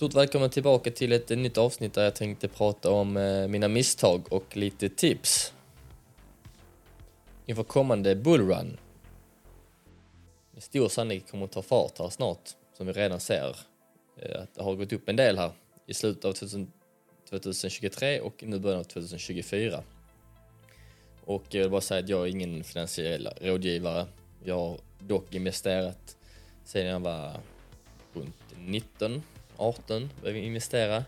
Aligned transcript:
Stort 0.00 0.14
välkommen 0.14 0.50
tillbaka 0.50 0.90
till 0.90 1.12
ett 1.12 1.28
nytt 1.28 1.58
avsnitt 1.58 1.94
där 1.94 2.04
jag 2.04 2.14
tänkte 2.14 2.48
prata 2.48 2.90
om 2.90 3.16
eh, 3.16 3.48
mina 3.48 3.68
misstag 3.68 4.32
och 4.32 4.56
lite 4.56 4.88
tips 4.88 5.52
inför 7.46 7.62
kommande 7.62 8.16
bullrun. 8.16 8.78
Med 10.50 10.62
stor 10.62 10.88
sannolikhet 10.88 11.30
kommer 11.30 11.44
att 11.44 11.52
ta 11.52 11.62
fart 11.62 11.98
här 11.98 12.08
snart, 12.08 12.50
som 12.76 12.86
vi 12.86 12.92
redan 12.92 13.20
ser. 13.20 13.56
Eh, 14.16 14.42
att 14.42 14.54
det 14.54 14.62
har 14.62 14.74
gått 14.74 14.92
upp 14.92 15.08
en 15.08 15.16
del 15.16 15.38
här 15.38 15.52
i 15.86 15.94
slutet 15.94 16.24
av 16.24 16.32
2023 16.32 18.20
och 18.20 18.44
nu 18.46 18.58
början 18.58 18.80
av 18.80 18.84
2024. 18.84 19.82
Och 21.24 21.44
jag 21.48 21.60
vill 21.60 21.70
bara 21.70 21.80
säga 21.80 22.00
att 22.04 22.08
jag 22.08 22.22
är 22.22 22.26
ingen 22.26 22.64
finansiell 22.64 23.28
rådgivare. 23.40 24.06
Jag 24.44 24.58
har 24.58 24.78
dock 24.98 25.34
investerat 25.34 26.16
sedan 26.64 26.86
jag 26.86 27.00
var 27.00 27.40
runt 28.14 28.36
19 28.58 29.22
18 29.60 30.10
började 30.22 30.40
investera 30.40 31.04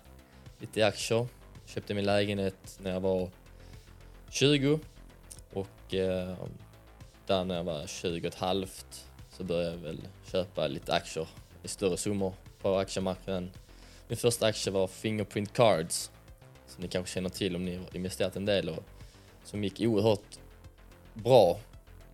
lite 0.59 0.81
i 0.81 0.83
aktier. 0.83 1.27
Köpte 1.67 1.95
min 1.95 2.05
lägenhet 2.05 2.79
när 2.83 2.91
jag 2.91 3.01
var 3.01 3.31
20 4.31 4.81
och 5.53 5.95
eh, 5.95 6.37
där 7.27 7.45
när 7.45 7.57
jag 7.57 7.65
var 7.65 7.87
20 7.87 8.21
och 8.21 8.35
ett 8.35 8.35
halvt 8.35 9.07
så 9.31 9.45
började 9.45 9.71
jag 9.71 9.79
väl 9.79 10.01
köpa 10.33 10.67
lite 10.67 10.93
aktier 10.93 11.27
i 11.63 11.69
större 11.69 11.97
summor 11.97 12.35
på 12.63 12.77
aktiemarknaden. 12.77 13.51
Min 14.09 14.17
första 14.17 14.47
aktie 14.47 14.73
var 14.73 14.87
Fingerprint 14.87 15.53
Cards 15.53 16.11
som 16.67 16.83
ni 16.83 16.89
kanske 16.89 17.15
känner 17.15 17.29
till 17.29 17.57
om 17.57 17.65
ni 17.65 17.77
har 17.77 17.97
investerat 17.97 18.37
en 18.37 18.45
del 18.45 18.69
och 18.69 18.85
som 19.45 19.65
gick 19.65 19.81
oerhört 19.81 20.39
bra. 21.15 21.61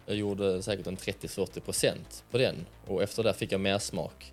Jag 0.07 0.17
gjorde 0.17 0.63
säkert 0.63 0.87
en 0.87 0.97
30-40% 0.97 1.95
på 2.31 2.39
den 2.39 2.67
och 2.87 3.03
efter 3.03 3.23
det 3.23 3.35
fick 3.35 3.53
jag 3.53 3.61
mer 3.61 3.79
smak 3.79 4.33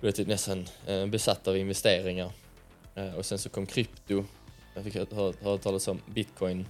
blev 0.00 0.12
typ 0.12 0.28
nästan 0.28 0.66
eh, 0.86 1.06
besatt 1.06 1.48
av 1.48 1.56
investeringar. 1.56 2.32
Eh, 2.94 3.14
och 3.14 3.26
sen 3.26 3.38
så 3.38 3.48
kom 3.48 3.66
krypto. 3.66 4.24
Jag 4.74 4.84
fick 4.84 4.94
höra, 4.94 5.32
höra 5.42 5.58
talas 5.58 5.88
om 5.88 6.02
bitcoin. 6.06 6.66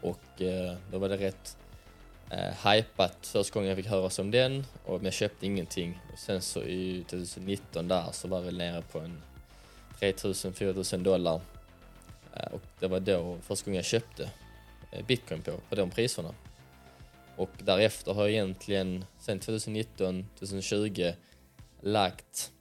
Och 0.00 0.42
eh, 0.42 0.74
då 0.90 0.98
var 0.98 1.08
det 1.08 1.16
rätt 1.16 1.56
eh, 2.30 2.70
hypat 2.70 3.26
första 3.26 3.54
gången 3.54 3.68
jag 3.68 3.76
fick 3.76 3.86
höra 3.86 4.10
om 4.18 4.30
den. 4.30 4.64
Och, 4.84 4.94
men 4.94 5.04
jag 5.04 5.14
köpte 5.14 5.46
ingenting. 5.46 6.00
Och 6.12 6.18
sen 6.18 6.42
så 6.42 6.62
i 6.62 7.04
2019 7.10 7.88
där 7.88 8.12
så 8.12 8.28
var 8.28 8.40
vi 8.40 8.52
nere 8.52 8.82
på 8.82 8.98
en 8.98 9.22
3000-4000 10.00 11.02
dollar. 11.02 11.40
Eh, 12.34 12.52
och 12.52 12.62
det 12.80 12.86
var 12.86 13.00
då 13.00 13.38
första 13.42 13.64
gången 13.64 13.76
jag 13.76 13.84
köpte 13.84 14.30
eh, 14.90 15.06
bitcoin 15.06 15.42
på, 15.42 15.52
på 15.68 15.74
de 15.74 15.90
priserna. 15.90 16.34
Och 17.36 17.50
därefter 17.58 18.14
har 18.14 18.22
jag 18.22 18.30
egentligen, 18.30 19.04
sen 19.18 19.40
2019, 19.40 20.26
2020 20.38 21.12
lagt 21.84 22.52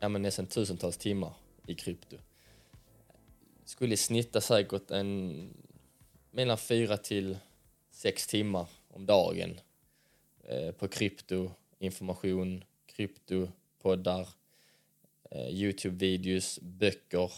ja, 0.00 0.08
men 0.08 0.22
nästan 0.22 0.46
tusentals 0.46 0.96
timmar 0.96 1.32
i 1.66 1.74
krypto. 1.74 2.16
Skulle 3.64 3.96
snitta 3.96 4.40
säkert 4.40 4.90
en 4.90 5.48
mellan 6.30 6.58
fyra 6.58 6.96
till 6.96 7.38
sex 7.90 8.26
timmar 8.26 8.68
om 8.88 9.06
dagen 9.06 9.60
eh, 10.42 10.72
på 10.72 10.88
krypto, 10.88 11.50
information, 11.78 12.64
kryptopoddar, 12.86 14.28
eh, 15.30 15.48
Youtube-videos, 15.48 16.58
böcker, 16.62 17.32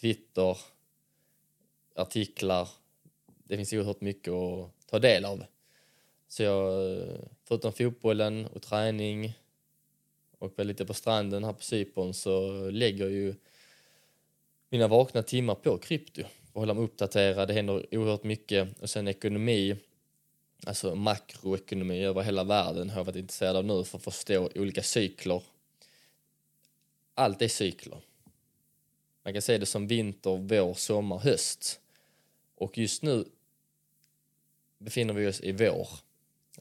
Twitter, 0.00 0.58
artiklar. 1.94 2.68
Det 3.44 3.56
finns 3.56 3.72
oerhört 3.72 4.00
mycket 4.00 4.32
att 4.32 4.70
ta 4.86 4.98
del 4.98 5.24
av. 5.24 5.44
Så 6.32 6.42
jag, 6.42 6.92
eh, 6.98 7.18
förutom 7.44 7.72
fotbollen 7.72 8.46
och 8.46 8.62
träning 8.62 9.38
och 10.38 10.58
väl 10.58 10.66
lite 10.66 10.84
på 10.84 10.94
stranden 10.94 11.44
här 11.44 11.52
på 11.52 11.62
Cypern 11.62 12.14
så 12.14 12.50
lägger 12.70 13.08
ju 13.08 13.34
mina 14.68 14.88
vakna 14.88 15.22
timmar 15.22 15.54
på 15.54 15.78
krypto 15.78 16.22
och 16.52 16.60
hålla 16.60 16.74
mig 16.74 16.84
uppdaterad. 16.84 17.48
Det 17.48 17.54
händer 17.54 17.94
oerhört 17.96 18.22
mycket. 18.22 18.80
Och 18.80 18.90
sen 18.90 19.08
ekonomi, 19.08 19.76
alltså 20.66 20.94
makroekonomi 20.94 22.04
över 22.04 22.22
hela 22.22 22.44
världen 22.44 22.90
har 22.90 23.00
jag 23.00 23.04
varit 23.04 23.16
intresserad 23.16 23.56
av 23.56 23.64
nu 23.64 23.84
för 23.84 23.98
att 23.98 24.04
förstå 24.04 24.50
olika 24.54 24.82
cykler. 24.82 25.42
Allt 27.14 27.42
är 27.42 27.48
cykler. 27.48 28.00
Man 29.22 29.32
kan 29.32 29.42
se 29.42 29.58
det 29.58 29.66
som 29.66 29.86
vinter, 29.86 30.36
vår, 30.36 30.74
sommar, 30.74 31.18
höst. 31.18 31.80
Och 32.54 32.78
just 32.78 33.02
nu 33.02 33.24
befinner 34.78 35.14
vi 35.14 35.26
oss 35.26 35.40
i 35.40 35.52
vår 35.52 35.88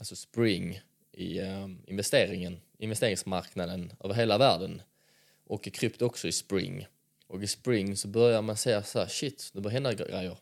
alltså 0.02 0.16
spring 0.16 0.82
i 1.12 1.40
ehm, 1.40 1.78
investeringen, 1.88 2.62
investeringsmarknaden 2.78 3.94
över 4.04 4.16
hela 4.16 4.38
världen. 4.38 4.82
Och 5.48 5.68
i 5.68 5.70
krypto 5.70 6.06
också 6.06 6.28
i 6.28 6.32
spring. 6.32 6.88
Och 7.28 7.44
i 7.44 7.48
spring 7.48 7.98
så 7.98 8.08
börjar 8.08 8.42
man 8.42 8.58
säga 8.58 8.84
så 8.84 9.00
här, 9.00 9.08
shit, 9.08 9.50
det 9.54 9.62
börjar 9.62 9.74
hända 9.74 9.94
grejer. 9.94 10.38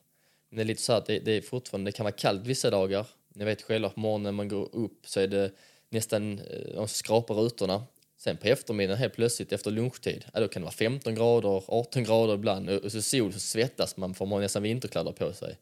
Men 0.49 0.57
det 0.57 0.63
är 0.63 0.65
lite 0.65 0.81
så 0.81 0.93
att 0.93 1.05
det, 1.05 1.19
det, 1.19 1.31
är 1.31 1.41
fortfarande, 1.41 1.91
det 1.91 1.95
kan 1.95 2.03
vara 2.03 2.11
kallt 2.11 2.47
vissa 2.47 2.69
dagar. 2.69 3.07
Ni 3.33 3.45
vet 3.45 3.61
själva, 3.61 3.89
på 3.89 3.99
morgonen 3.99 4.23
när 4.23 4.31
man 4.31 4.47
går 4.47 4.75
upp 4.75 5.07
så 5.07 5.19
är 5.19 5.27
det 5.27 5.51
nästan, 5.89 6.39
eh, 6.39 6.75
de 6.75 6.87
skrapar 6.87 7.35
rutorna. 7.35 7.83
Sen 8.17 8.37
på 8.37 8.47
eftermiddagen 8.47 8.99
helt 8.99 9.13
plötsligt 9.13 9.51
efter 9.51 9.71
lunchtid, 9.71 10.25
ja, 10.33 10.39
då 10.39 10.47
kan 10.47 10.61
det 10.61 10.65
vara 10.65 10.75
15 10.75 11.15
grader, 11.15 11.63
18 11.67 12.03
grader 12.03 12.33
ibland. 12.33 12.69
Och 12.69 12.91
så 12.91 13.01
sol 13.01 13.33
så 13.33 13.39
svettas 13.39 13.97
man 13.97 14.13
för 14.13 14.25
man 14.25 14.33
har 14.33 14.41
nästan 14.41 14.63
vinterkläder 14.63 15.11
på 15.11 15.33
sig. 15.33 15.57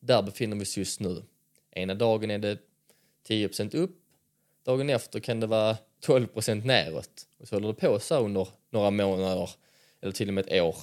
Där 0.00 0.22
befinner 0.22 0.56
vi 0.56 0.62
oss 0.62 0.76
just 0.76 1.00
nu. 1.00 1.22
Ena 1.70 1.94
dagen 1.94 2.30
är 2.30 2.38
det 2.38 2.58
10% 3.28 3.76
upp. 3.76 3.96
Dagen 4.64 4.90
efter 4.90 5.20
kan 5.20 5.40
det 5.40 5.46
vara 5.46 5.76
12% 6.06 6.64
neråt. 6.64 7.26
Och 7.38 7.48
så 7.48 7.56
håller 7.56 7.68
det 7.68 7.74
på 7.74 7.98
så 8.00 8.18
under 8.18 8.48
några 8.70 8.90
månader 8.90 9.50
eller 10.00 10.12
till 10.12 10.28
och 10.28 10.34
med 10.34 10.46
ett 10.46 10.62
år. 10.62 10.76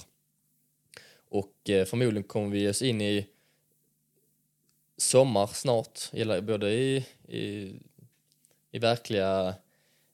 Och 1.28 1.70
eh, 1.70 1.84
förmodligen 1.84 2.28
kommer 2.28 2.48
vi 2.48 2.68
oss 2.68 2.82
in 2.82 3.00
i 3.00 3.26
sommar 4.96 5.46
snart, 5.46 6.00
både 6.42 6.70
i, 6.70 7.06
i, 7.28 7.72
i 8.70 8.78
verkliga 8.78 9.54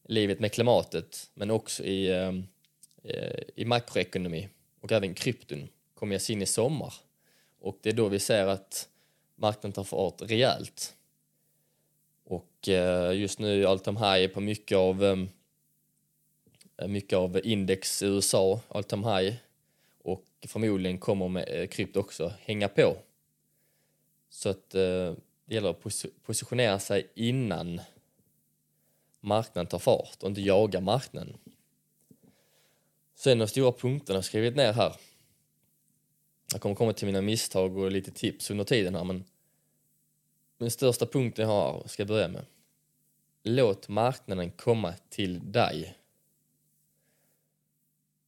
livet 0.08 0.40
med 0.40 0.52
klimatet 0.52 1.30
men 1.34 1.50
också 1.50 1.84
i, 1.84 2.12
ehm, 2.12 2.46
eh, 3.02 3.40
i 3.54 3.64
makroekonomi 3.64 4.48
och 4.80 4.92
även 4.92 5.14
krypton 5.14 5.68
kommer 5.94 6.14
jag 6.14 6.30
in 6.30 6.42
i 6.42 6.46
sommar. 6.46 6.94
Och 7.60 7.78
det 7.82 7.88
är 7.88 7.92
då 7.94 8.08
vi 8.08 8.18
ser 8.18 8.46
att 8.46 8.88
marknaden 9.36 9.72
tar 9.72 9.84
fart 9.84 10.22
rejält. 10.22 10.94
Och 12.24 12.68
eh, 12.68 13.12
just 13.12 13.38
nu 13.38 13.62
är 13.62 13.66
all 13.66 13.78
time 13.78 14.00
high 14.00 14.34
på 14.34 14.40
mycket 14.40 14.78
av, 14.78 15.04
ehm, 15.04 15.28
eh, 16.76 16.88
mycket 16.88 17.16
av 17.16 17.40
index 17.44 18.02
i 18.02 18.06
USA, 18.06 18.60
all 18.68 18.84
time 18.84 19.16
high. 19.16 19.34
Och 20.02 20.24
förmodligen 20.46 20.98
kommer 20.98 21.28
med 21.28 21.48
eh, 21.48 21.66
krypto 21.66 22.00
också 22.00 22.32
hänga 22.40 22.68
på. 22.68 22.96
Så 24.28 24.48
att 24.48 24.70
det 24.70 25.16
gäller 25.46 25.70
att 25.70 25.82
positionera 26.26 26.78
sig 26.78 27.10
innan 27.14 27.80
marknaden 29.20 29.66
tar 29.66 29.78
fart 29.78 30.22
och 30.22 30.28
inte 30.28 30.40
jaga 30.40 30.80
marknaden. 30.80 31.36
Sen 33.14 33.38
de 33.38 33.48
stora 33.48 33.72
punkterna 33.72 34.14
har 34.14 34.18
jag 34.18 34.24
skrivit 34.24 34.56
ner 34.56 34.72
här. 34.72 34.96
Jag 36.52 36.60
kommer 36.60 36.74
komma 36.74 36.92
till 36.92 37.06
mina 37.06 37.20
misstag 37.20 37.78
och 37.78 37.90
lite 37.90 38.10
tips 38.10 38.50
under 38.50 38.64
tiden 38.64 38.94
här 38.94 39.04
men 39.04 39.24
den 40.59 40.70
största 40.70 41.06
punkten 41.06 41.48
jag 41.48 41.53
har 41.53 41.82
ska 41.87 42.00
jag 42.00 42.09
börja 42.09 42.28
med. 42.28 42.47
Låt 43.42 43.88
marknaden 43.88 44.50
komma 44.50 44.94
till 45.09 45.53
dig. 45.53 45.98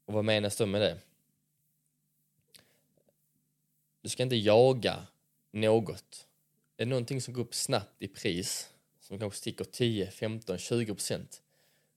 Och 0.05 0.15
vad 0.15 0.25
menas 0.25 0.57
då 0.57 0.67
med 0.67 0.81
det? 0.81 0.99
Du 4.03 4.09
ska 4.09 4.23
inte 4.23 4.37
jaga 4.37 5.07
något. 5.51 6.27
Är 6.77 6.85
det 6.85 6.91
någonting 6.91 7.21
som 7.21 7.35
går 7.35 7.43
upp 7.43 7.55
snabbt 7.55 8.03
i 8.03 8.09
pris, 8.09 8.71
som 9.01 9.19
kanske 9.19 9.39
sticker 9.39 9.65
10, 9.65 10.11
15, 10.11 10.59
20 10.59 10.95
procent, 10.95 11.43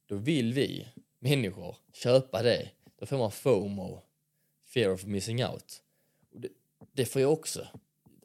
då 0.06 0.15
vill 0.15 0.53
vi 0.53 0.88
människor 1.19 1.75
köpa 1.94 2.44
det. 2.44 2.69
Då 2.98 3.06
får 3.06 3.18
man 3.18 3.31
FOMO, 3.31 4.01
fear 4.65 4.89
of 4.89 5.06
missing 5.06 5.45
out. 5.45 5.81
Det, 6.31 6.50
det 6.92 7.06
får 7.06 7.21
jag 7.21 7.33
också 7.33 7.68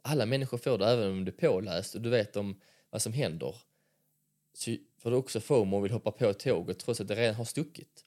alla 0.07 0.27
människor 0.27 0.59
får 0.59 0.79
det 0.79 0.87
även 0.87 1.11
om 1.11 1.25
du 1.25 1.33
är 1.33 1.37
påläst 1.37 1.95
och 1.95 2.01
du 2.01 2.11
vet 2.11 2.37
om 2.37 2.61
vad 2.91 3.03
som 3.03 3.13
händer. 3.13 3.57
Så 4.53 4.77
får 4.99 5.11
du 5.11 5.17
också 5.17 5.41
FOMO 5.41 5.77
och 5.77 5.85
vill 5.85 5.93
hoppa 5.93 6.11
på 6.11 6.33
tåget 6.33 6.79
trots 6.79 7.01
att 7.01 7.09
det 7.09 7.15
redan 7.15 7.35
har 7.35 7.45
stuckit. 7.45 8.05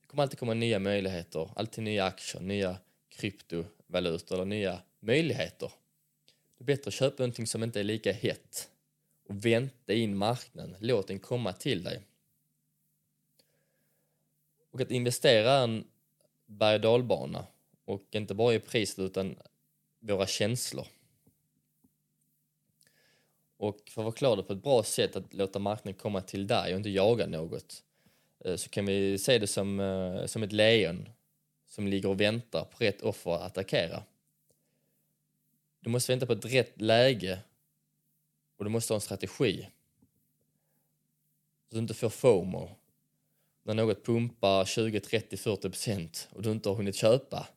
Det 0.00 0.06
kommer 0.06 0.22
alltid 0.22 0.38
komma 0.38 0.54
nya 0.54 0.78
möjligheter, 0.78 1.50
alltid 1.56 1.84
nya 1.84 2.04
aktier, 2.04 2.42
nya 2.42 2.76
kryptovalutor 3.08 4.34
eller 4.34 4.44
nya 4.44 4.80
möjligheter. 5.00 5.72
Det 6.58 6.62
är 6.62 6.66
bättre 6.66 6.88
att 6.88 6.94
köpa 6.94 7.22
någonting 7.22 7.46
som 7.46 7.62
inte 7.62 7.80
är 7.80 7.84
lika 7.84 8.12
hett 8.12 8.70
och 9.28 9.46
vänta 9.46 9.92
in 9.92 10.16
marknaden, 10.16 10.76
låt 10.80 11.08
den 11.08 11.18
komma 11.18 11.52
till 11.52 11.82
dig. 11.82 12.02
Och 14.70 14.80
att 14.80 14.90
investera 14.90 15.50
är 15.50 15.64
en 15.64 15.84
berg 16.46 16.74
och 16.74 16.80
dalbana 16.80 17.46
och 17.84 18.02
inte 18.10 18.34
bara 18.34 18.54
i 18.54 18.60
priset 18.60 18.98
utan 18.98 19.36
våra 20.00 20.26
känslor. 20.26 20.86
Och 23.64 23.80
för 23.90 24.02
att 24.02 24.14
förklara 24.14 24.36
det 24.36 24.42
på 24.42 24.52
ett 24.52 24.62
bra 24.62 24.82
sätt 24.82 25.16
att 25.16 25.34
låta 25.34 25.58
marknaden 25.58 25.98
komma 25.98 26.20
till 26.20 26.46
dig 26.46 26.72
och 26.72 26.78
inte 26.78 26.90
jaga 26.90 27.26
något 27.26 27.82
eh, 28.44 28.56
så 28.56 28.68
kan 28.68 28.86
vi 28.86 29.18
se 29.18 29.38
det 29.38 29.46
som, 29.46 29.80
eh, 29.80 30.26
som 30.26 30.42
ett 30.42 30.52
lejon 30.52 31.08
som 31.66 31.86
ligger 31.86 32.08
och 32.08 32.20
väntar 32.20 32.64
på 32.64 32.84
rätt 32.84 33.02
offer 33.02 33.30
att 33.30 33.40
attackera. 33.40 34.02
Du 35.80 35.90
måste 35.90 36.12
vänta 36.12 36.26
på 36.26 36.32
ett 36.32 36.44
rätt 36.44 36.80
läge 36.80 37.38
och 38.56 38.64
du 38.64 38.70
måste 38.70 38.92
ha 38.92 38.96
en 38.96 39.00
strategi. 39.00 39.68
Så 41.62 41.66
att 41.66 41.70
du 41.70 41.78
inte 41.78 41.94
får 41.94 42.08
FOMO. 42.08 42.70
När 43.62 43.74
något 43.74 44.04
pumpar 44.04 44.64
20, 44.64 45.00
30, 45.00 45.36
40 45.36 45.60
procent 45.70 46.28
och 46.32 46.42
du 46.42 46.50
inte 46.50 46.68
har 46.68 46.76
hunnit 46.76 46.96
köpa. 46.96 47.48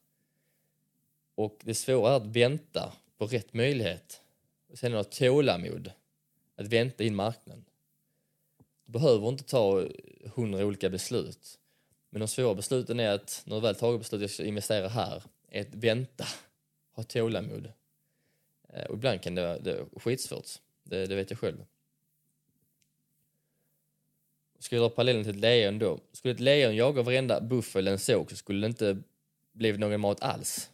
Och 1.35 1.59
det 1.63 1.75
svåra 1.75 2.11
är 2.11 2.15
att 2.15 2.25
vänta 2.25 2.93
på 3.17 3.27
rätt 3.27 3.53
möjlighet. 3.53 4.21
Och 4.67 4.77
sen 4.77 4.93
ha 4.93 5.03
tålamod 5.03 5.91
att 6.55 6.67
vänta 6.67 7.03
in 7.03 7.15
marknaden. 7.15 7.65
Du 8.85 8.91
behöver 8.91 9.29
inte 9.29 9.43
ta 9.43 9.87
hundra 10.35 10.65
olika 10.65 10.89
beslut. 10.89 11.59
Men 12.09 12.19
de 12.19 12.27
svåra 12.27 12.55
besluten 12.55 12.99
är 12.99 13.11
att 13.11 13.41
när 13.45 13.55
du 13.55 13.61
väl 13.61 13.75
tagit 13.75 14.01
beslutet 14.01 14.39
att 14.39 14.45
investera 14.45 14.87
här, 14.87 15.23
är 15.49 15.61
att 15.61 15.75
vänta, 15.75 16.25
ha 16.91 17.03
tålamod. 17.03 17.71
Eh, 18.69 18.85
och 18.85 18.95
ibland 18.95 19.21
kan 19.21 19.35
det 19.35 19.41
vara, 19.41 19.59
det 19.59 19.85
skitsvårt, 19.95 20.47
det, 20.83 21.05
det 21.05 21.15
vet 21.15 21.29
jag 21.29 21.39
själv. 21.39 21.65
Ska 24.59 24.75
jag 24.75 24.83
dra 24.83 24.89
parallellen 24.89 25.23
till 25.23 25.35
ett 25.35 25.39
lejon 25.39 25.79
då? 25.79 25.99
Skulle 26.11 26.33
ett 26.33 26.39
lejon 26.39 26.75
jaga 26.75 27.01
varenda 27.01 27.41
buffel 27.41 27.87
en 27.87 27.99
såg 27.99 28.29
så 28.29 28.35
skulle 28.35 28.61
det 28.61 28.67
inte 28.67 28.97
blivit 29.51 29.79
någon 29.79 30.01
mat 30.01 30.21
alls. 30.21 30.69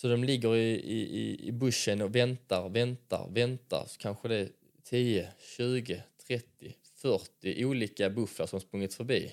Så 0.00 0.08
de 0.08 0.24
ligger 0.24 0.56
i, 0.56 0.70
i, 0.70 1.48
i 1.48 1.52
buschen 1.52 2.02
och 2.02 2.14
väntar, 2.14 2.68
väntar, 2.68 3.28
väntar. 3.30 3.84
Så 3.86 3.98
kanske 3.98 4.28
det 4.28 4.36
är 4.36 4.48
10, 4.82 5.28
20, 5.56 6.02
30, 6.26 6.74
40 6.94 7.64
olika 7.64 8.10
bufflar 8.10 8.46
som 8.46 8.60
sprungit 8.60 8.94
förbi. 8.94 9.32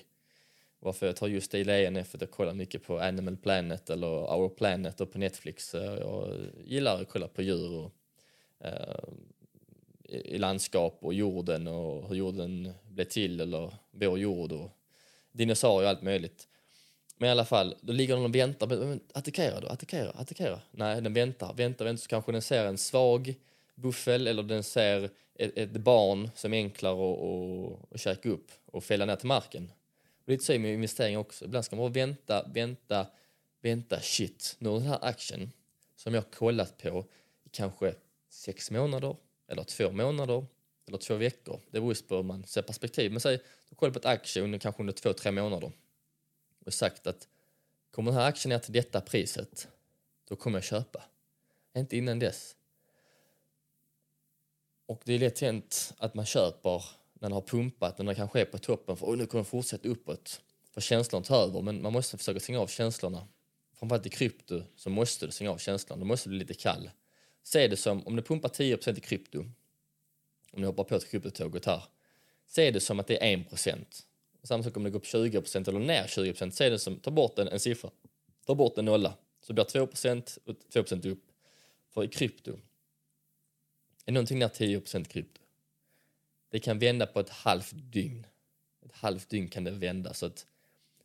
Varför 0.78 1.06
jag 1.06 1.16
tar 1.16 1.28
just 1.28 1.50
det 1.50 1.58
i 1.58 1.64
lejon 1.64 1.96
är 1.96 2.04
för 2.04 2.18
att 2.18 2.22
jag 2.22 2.30
kollar 2.30 2.54
mycket 2.54 2.82
på 2.82 3.00
Animal 3.00 3.36
Planet 3.36 3.90
eller 3.90 4.06
Our 4.06 4.48
Planet 4.48 5.00
och 5.00 5.12
på 5.12 5.18
Netflix. 5.18 5.74
Eh, 5.74 5.94
jag 5.94 6.38
gillar 6.64 7.02
att 7.02 7.08
kolla 7.08 7.28
på 7.28 7.42
djur 7.42 7.72
och, 7.72 7.92
eh, 8.66 9.04
i 10.04 10.38
landskap 10.38 10.98
och 11.00 11.14
jorden 11.14 11.66
och 11.66 12.08
hur 12.08 12.16
jorden 12.16 12.72
blev 12.88 13.04
till 13.04 13.40
eller 13.40 13.74
vår 13.90 14.18
jord 14.18 14.52
och 14.52 14.70
dinosaurier 15.32 15.84
och 15.84 15.90
allt 15.90 16.02
möjligt. 16.02 16.48
Men 17.18 17.28
i 17.28 17.30
alla 17.30 17.44
fall, 17.44 17.74
då 17.80 17.92
ligger 17.92 18.14
den 18.14 18.24
och 18.24 18.34
väntar. 18.34 18.66
Men, 18.66 19.00
attackera 19.12 19.60
då, 19.60 19.68
attackera, 19.68 20.10
attackera. 20.10 20.60
Nej, 20.70 21.00
den 21.00 21.14
väntar, 21.14 21.54
väntar, 21.54 21.84
väntar. 21.84 22.02
Så 22.02 22.08
kanske 22.08 22.32
den 22.32 22.42
ser 22.42 22.64
en 22.64 22.78
svag 22.78 23.34
buffel 23.74 24.26
eller 24.26 24.42
den 24.42 24.62
ser 24.62 25.10
ett, 25.34 25.58
ett 25.58 25.70
barn 25.70 26.30
som 26.34 26.54
är 26.54 26.56
enklare 26.56 27.12
att, 27.12 27.94
att 27.94 28.00
käka 28.00 28.28
upp 28.28 28.50
och 28.66 28.84
fälla 28.84 29.04
ner 29.04 29.16
till 29.16 29.26
marken. 29.26 29.72
Och 30.24 30.28
lite 30.28 30.44
så 30.44 30.52
är 30.52 30.58
med 30.58 30.74
investeringar 30.74 31.18
också. 31.18 31.44
Ibland 31.44 31.64
ska 31.64 31.76
man 31.76 31.82
bara 31.82 32.06
vänta, 32.06 32.48
vänta, 32.54 33.06
vänta. 33.60 34.00
Shit, 34.00 34.56
nu 34.58 34.68
har 34.68 34.78
den 34.78 34.88
här 34.88 34.98
aktien 35.02 35.52
som 35.96 36.14
jag 36.14 36.30
kollat 36.30 36.82
på 36.82 37.04
i 37.44 37.48
kanske 37.48 37.94
sex 38.28 38.70
månader 38.70 39.16
eller 39.48 39.64
två 39.64 39.90
månader 39.90 40.46
eller 40.86 40.98
två 40.98 41.14
veckor. 41.14 41.60
Det 41.70 41.80
beror 41.80 42.08
på 42.08 42.16
hur 42.16 42.22
man 42.22 42.44
ser 42.44 42.62
perspektiv. 42.62 43.12
Men 43.12 43.20
säg, 43.20 43.36
du 43.36 43.42
har 43.70 43.76
kollat 43.76 43.92
på 43.92 43.98
ett 43.98 44.06
aktie 44.06 44.42
under 44.42 44.58
kanske 44.58 44.82
under 44.82 44.92
två, 44.92 45.12
tre 45.12 45.32
månader 45.32 45.72
och 46.68 46.74
sagt 46.74 47.06
att 47.06 47.28
kommer 47.90 48.10
den 48.10 48.20
här 48.20 48.28
aktien 48.28 48.50
ner 48.50 48.58
till 48.58 48.72
detta 48.72 49.00
priset, 49.00 49.68
då 50.28 50.36
kommer 50.36 50.58
jag 50.58 50.64
köpa. 50.64 51.04
Inte 51.76 51.96
innan 51.96 52.18
dess. 52.18 52.56
Och 54.86 55.02
det 55.04 55.12
är 55.12 55.18
lätt 55.18 55.40
hänt 55.40 55.94
att 55.98 56.14
man 56.14 56.26
köper 56.26 56.84
när 57.14 57.28
den 57.28 57.32
har 57.32 57.40
pumpat, 57.40 57.98
när 57.98 58.04
den 58.04 58.14
kanske 58.14 58.40
är 58.40 58.44
på 58.44 58.58
toppen, 58.58 58.96
för 58.96 59.16
nu 59.16 59.26
kommer 59.26 59.42
den 59.42 59.50
fortsätta 59.50 59.88
uppåt. 59.88 60.40
För 60.70 60.80
känslan 60.80 61.22
tar 61.22 61.42
över, 61.42 61.62
men 61.62 61.82
man 61.82 61.92
måste 61.92 62.18
försöka 62.18 62.40
stänga 62.40 62.60
av 62.60 62.66
känslorna. 62.66 63.28
Framförallt 63.74 64.06
i 64.06 64.10
krypto 64.10 64.62
så 64.76 64.90
måste 64.90 65.26
du 65.26 65.32
stänga 65.32 65.50
av 65.50 65.58
känslan, 65.58 65.98
du 65.98 66.04
måste 66.04 66.28
bli 66.28 66.38
lite 66.38 66.54
kall. 66.54 66.90
Se 67.42 67.68
det 67.68 67.76
som, 67.76 68.06
om 68.06 68.16
du 68.16 68.22
pumpar 68.22 68.48
10% 68.48 68.98
i 68.98 69.00
krypto, 69.00 69.38
om 70.52 70.60
du 70.60 70.66
hoppar 70.66 70.84
på 70.84 70.94
ett 70.94 71.10
kryptotåget 71.10 71.64
här, 71.64 71.82
se 72.46 72.70
det 72.70 72.80
som 72.80 73.00
att 73.00 73.06
det 73.06 73.32
är 73.32 73.36
1%. 73.36 74.04
Samma 74.48 74.62
sak 74.62 74.76
om 74.76 74.84
det 74.84 74.90
går 74.90 74.98
upp 74.98 75.04
20% 75.04 75.68
eller 75.68 75.80
ner 75.80 76.06
20%, 76.06 76.50
se 76.50 76.68
det 76.68 76.78
som, 76.78 76.96
ta 76.96 77.10
bort 77.10 77.38
en, 77.38 77.48
en 77.48 77.60
siffra, 77.60 77.90
ta 78.46 78.54
bort 78.54 78.78
en 78.78 78.84
nolla, 78.84 79.14
så 79.40 79.52
blir 79.52 79.64
2% 79.64 80.38
och 80.44 80.56
2% 80.72 81.08
upp. 81.08 81.22
För 81.90 82.04
i 82.04 82.08
krypto, 82.08 82.58
är 84.04 84.12
någonting 84.12 84.38
ner 84.38 84.48
10% 84.48 85.04
krypto, 85.04 85.40
det 86.50 86.60
kan 86.60 86.78
vända 86.78 87.06
på 87.06 87.20
ett 87.20 87.30
halvt 87.30 87.72
dygn. 87.72 88.26
Ett 88.86 88.92
halvt 88.92 89.28
dygn 89.28 89.48
kan 89.48 89.64
det 89.64 89.70
vända 89.70 90.14
så 90.14 90.26
att 90.26 90.46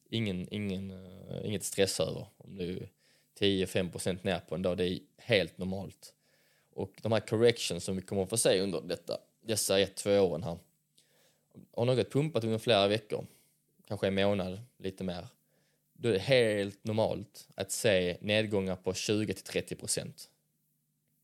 ingen, 0.09 0.53
ingen, 0.53 0.91
uh, 0.91 1.45
inget 1.45 1.63
stress 1.63 1.99
över 1.99 2.27
om 2.37 2.57
du 2.57 2.77
är 2.77 2.89
10-5% 3.39 4.19
ner 4.21 4.39
på 4.39 4.55
en 4.55 4.61
dag, 4.61 4.77
det 4.77 4.87
är 4.87 4.99
helt 5.17 5.57
normalt. 5.57 6.13
Och 6.73 6.91
de 7.01 7.11
här 7.11 7.19
corrections 7.19 7.83
som 7.83 7.95
vi 7.95 8.01
kommer 8.01 8.23
att 8.23 8.29
få 8.29 8.37
se 8.37 8.61
under 8.61 8.81
detta, 8.81 9.17
dessa 9.41 9.79
ett, 9.79 9.95
två 9.95 10.19
åren 10.19 10.43
här. 10.43 10.57
Har 11.71 11.85
något 11.85 12.11
pumpat 12.11 12.43
under 12.43 12.57
flera 12.57 12.87
veckor, 12.87 13.25
kanske 13.87 14.07
en 14.07 14.15
månad, 14.15 14.61
lite 14.77 15.03
mer, 15.03 15.27
då 15.93 16.09
är 16.09 16.13
det 16.13 16.19
helt 16.19 16.83
normalt 16.83 17.47
att 17.55 17.71
se 17.71 18.17
nedgångar 18.21 18.75
på 18.75 18.91
20-30 18.91 19.75
procent. 19.75 20.29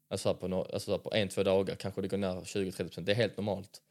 Alltså 0.08 0.36
på, 0.36 0.68
alltså 0.74 1.00
på 1.00 1.14
en, 1.14 1.30
två 1.30 1.44
dagar 1.44 1.76
kanske 1.76 2.02
det 2.02 2.08
går 2.08 2.18
ner 2.18 2.36
20-30 2.36 2.78
procent. 2.78 3.06
Det 3.06 3.12
är 3.12 3.16
helt 3.16 3.38
normalt. 3.38 3.81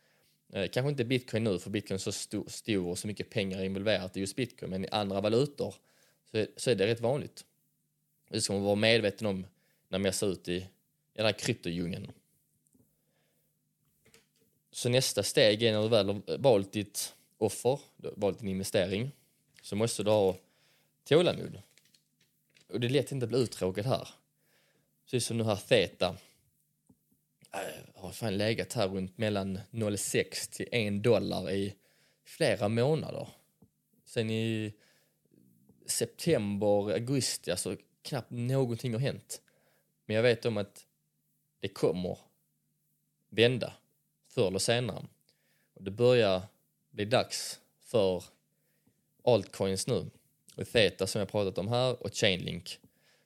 Eh, 0.53 0.69
kanske 0.69 0.91
inte 0.91 1.05
bitcoin 1.05 1.45
nu, 1.45 1.59
för 1.59 1.71
bitcoin 1.71 1.95
är 1.95 1.99
så 1.99 2.13
stor, 2.13 2.45
stor 2.49 2.89
och 2.89 2.99
så 2.99 3.07
mycket 3.07 3.31
pengar 3.31 3.65
involverat 3.65 4.17
i 4.17 4.21
just 4.21 4.37
bitcoin, 4.37 4.71
men 4.71 4.85
i 4.85 4.89
andra 4.89 5.21
valutor 5.21 5.75
så 6.31 6.37
är, 6.37 6.47
så 6.57 6.71
är 6.71 6.75
det 6.75 6.87
rätt 6.87 7.01
vanligt. 7.01 7.45
Det 8.29 8.41
ska 8.41 8.53
man 8.53 8.63
vara 8.63 8.75
medveten 8.75 9.27
om 9.27 9.47
när 9.89 9.99
man 9.99 10.13
ser 10.13 10.27
ut 10.27 10.49
i, 10.49 10.55
i 10.55 10.67
den 11.13 11.27
här 11.27 11.33
kryptodjungeln. 11.33 12.13
Så 14.71 14.89
nästa 14.89 15.23
steg 15.23 15.63
är 15.63 15.73
när 15.73 15.83
du 15.83 15.89
väl 15.89 16.09
har 16.09 16.39
valt 16.39 16.73
ditt 16.73 17.15
offer, 17.39 17.81
valt 17.97 18.39
din 18.39 18.49
investering, 18.49 19.11
så 19.63 19.77
måste 19.77 20.03
du 20.03 20.11
ha 20.11 20.37
tålamod. 21.05 21.63
Och 22.69 22.81
det 22.81 22.87
är 22.87 22.91
lätt 22.91 23.13
inte 23.13 23.25
att 23.25 23.31
bli 23.31 23.39
uttråkad 23.39 23.87
här. 23.87 24.09
Precis 25.05 25.27
som 25.27 25.39
nu 25.39 25.45
här 25.45 25.57
Theta 25.57 26.17
äh, 27.53 27.61
har 27.95 28.13
fan 28.13 28.39
legat 28.39 28.73
här 28.73 28.89
runt 28.89 29.19
mellan 29.19 29.59
0,6 29.71 30.51
till 30.53 30.69
1 30.73 31.03
dollar 31.03 31.51
i 31.51 31.75
flera 32.25 32.69
månader. 32.69 33.29
Sen 34.05 34.31
i 34.31 34.75
september, 35.87 36.93
augusti, 36.93 37.51
alltså 37.51 37.77
knappt 38.03 38.31
någonting 38.31 38.93
har 38.93 39.01
hänt. 39.01 39.43
Men 40.07 40.17
jag 40.17 40.23
vet 40.23 40.45
om 40.45 40.57
att 40.57 40.87
det 41.61 41.69
kommer 41.69 42.19
vända 43.29 43.73
förr 44.39 44.47
eller 44.47 44.59
senare. 44.59 45.07
Och 45.75 45.83
det 45.85 45.91
börjar 45.91 46.43
bli 46.91 47.05
dags 47.05 47.61
för 47.81 48.25
altcoins 49.25 49.87
nu. 49.87 50.11
Och 50.57 50.69
Theta 50.69 51.07
som 51.07 51.19
jag 51.19 51.29
pratat 51.29 51.59
om 51.59 51.69
här 51.69 52.03
och 52.03 52.15
Chainlink. 52.15 52.79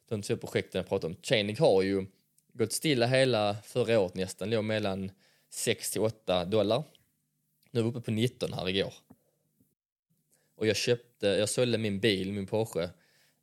De 0.08 0.22
två 0.22 0.36
projekten 0.36 0.78
jag 0.78 0.88
pratat 0.88 1.04
om. 1.04 1.16
Chainlink 1.22 1.58
har 1.58 1.82
ju 1.82 2.06
gått 2.52 2.72
stilla 2.72 3.06
hela 3.06 3.56
förra 3.64 4.00
året 4.00 4.14
nästan, 4.14 4.50
låg 4.50 4.64
mellan 4.64 5.10
6 5.50 5.90
till 5.90 6.00
8 6.00 6.44
dollar. 6.44 6.82
Nu 7.70 7.80
är 7.80 7.84
vi 7.84 7.90
uppe 7.90 8.00
på 8.00 8.10
19 8.10 8.52
här 8.52 8.68
igår. 8.68 8.94
Och 10.54 10.66
jag 10.66 10.76
köpte, 10.76 11.26
jag 11.26 11.48
sålde 11.48 11.78
min 11.78 12.00
bil, 12.00 12.32
min 12.32 12.46
Porsche, 12.46 12.90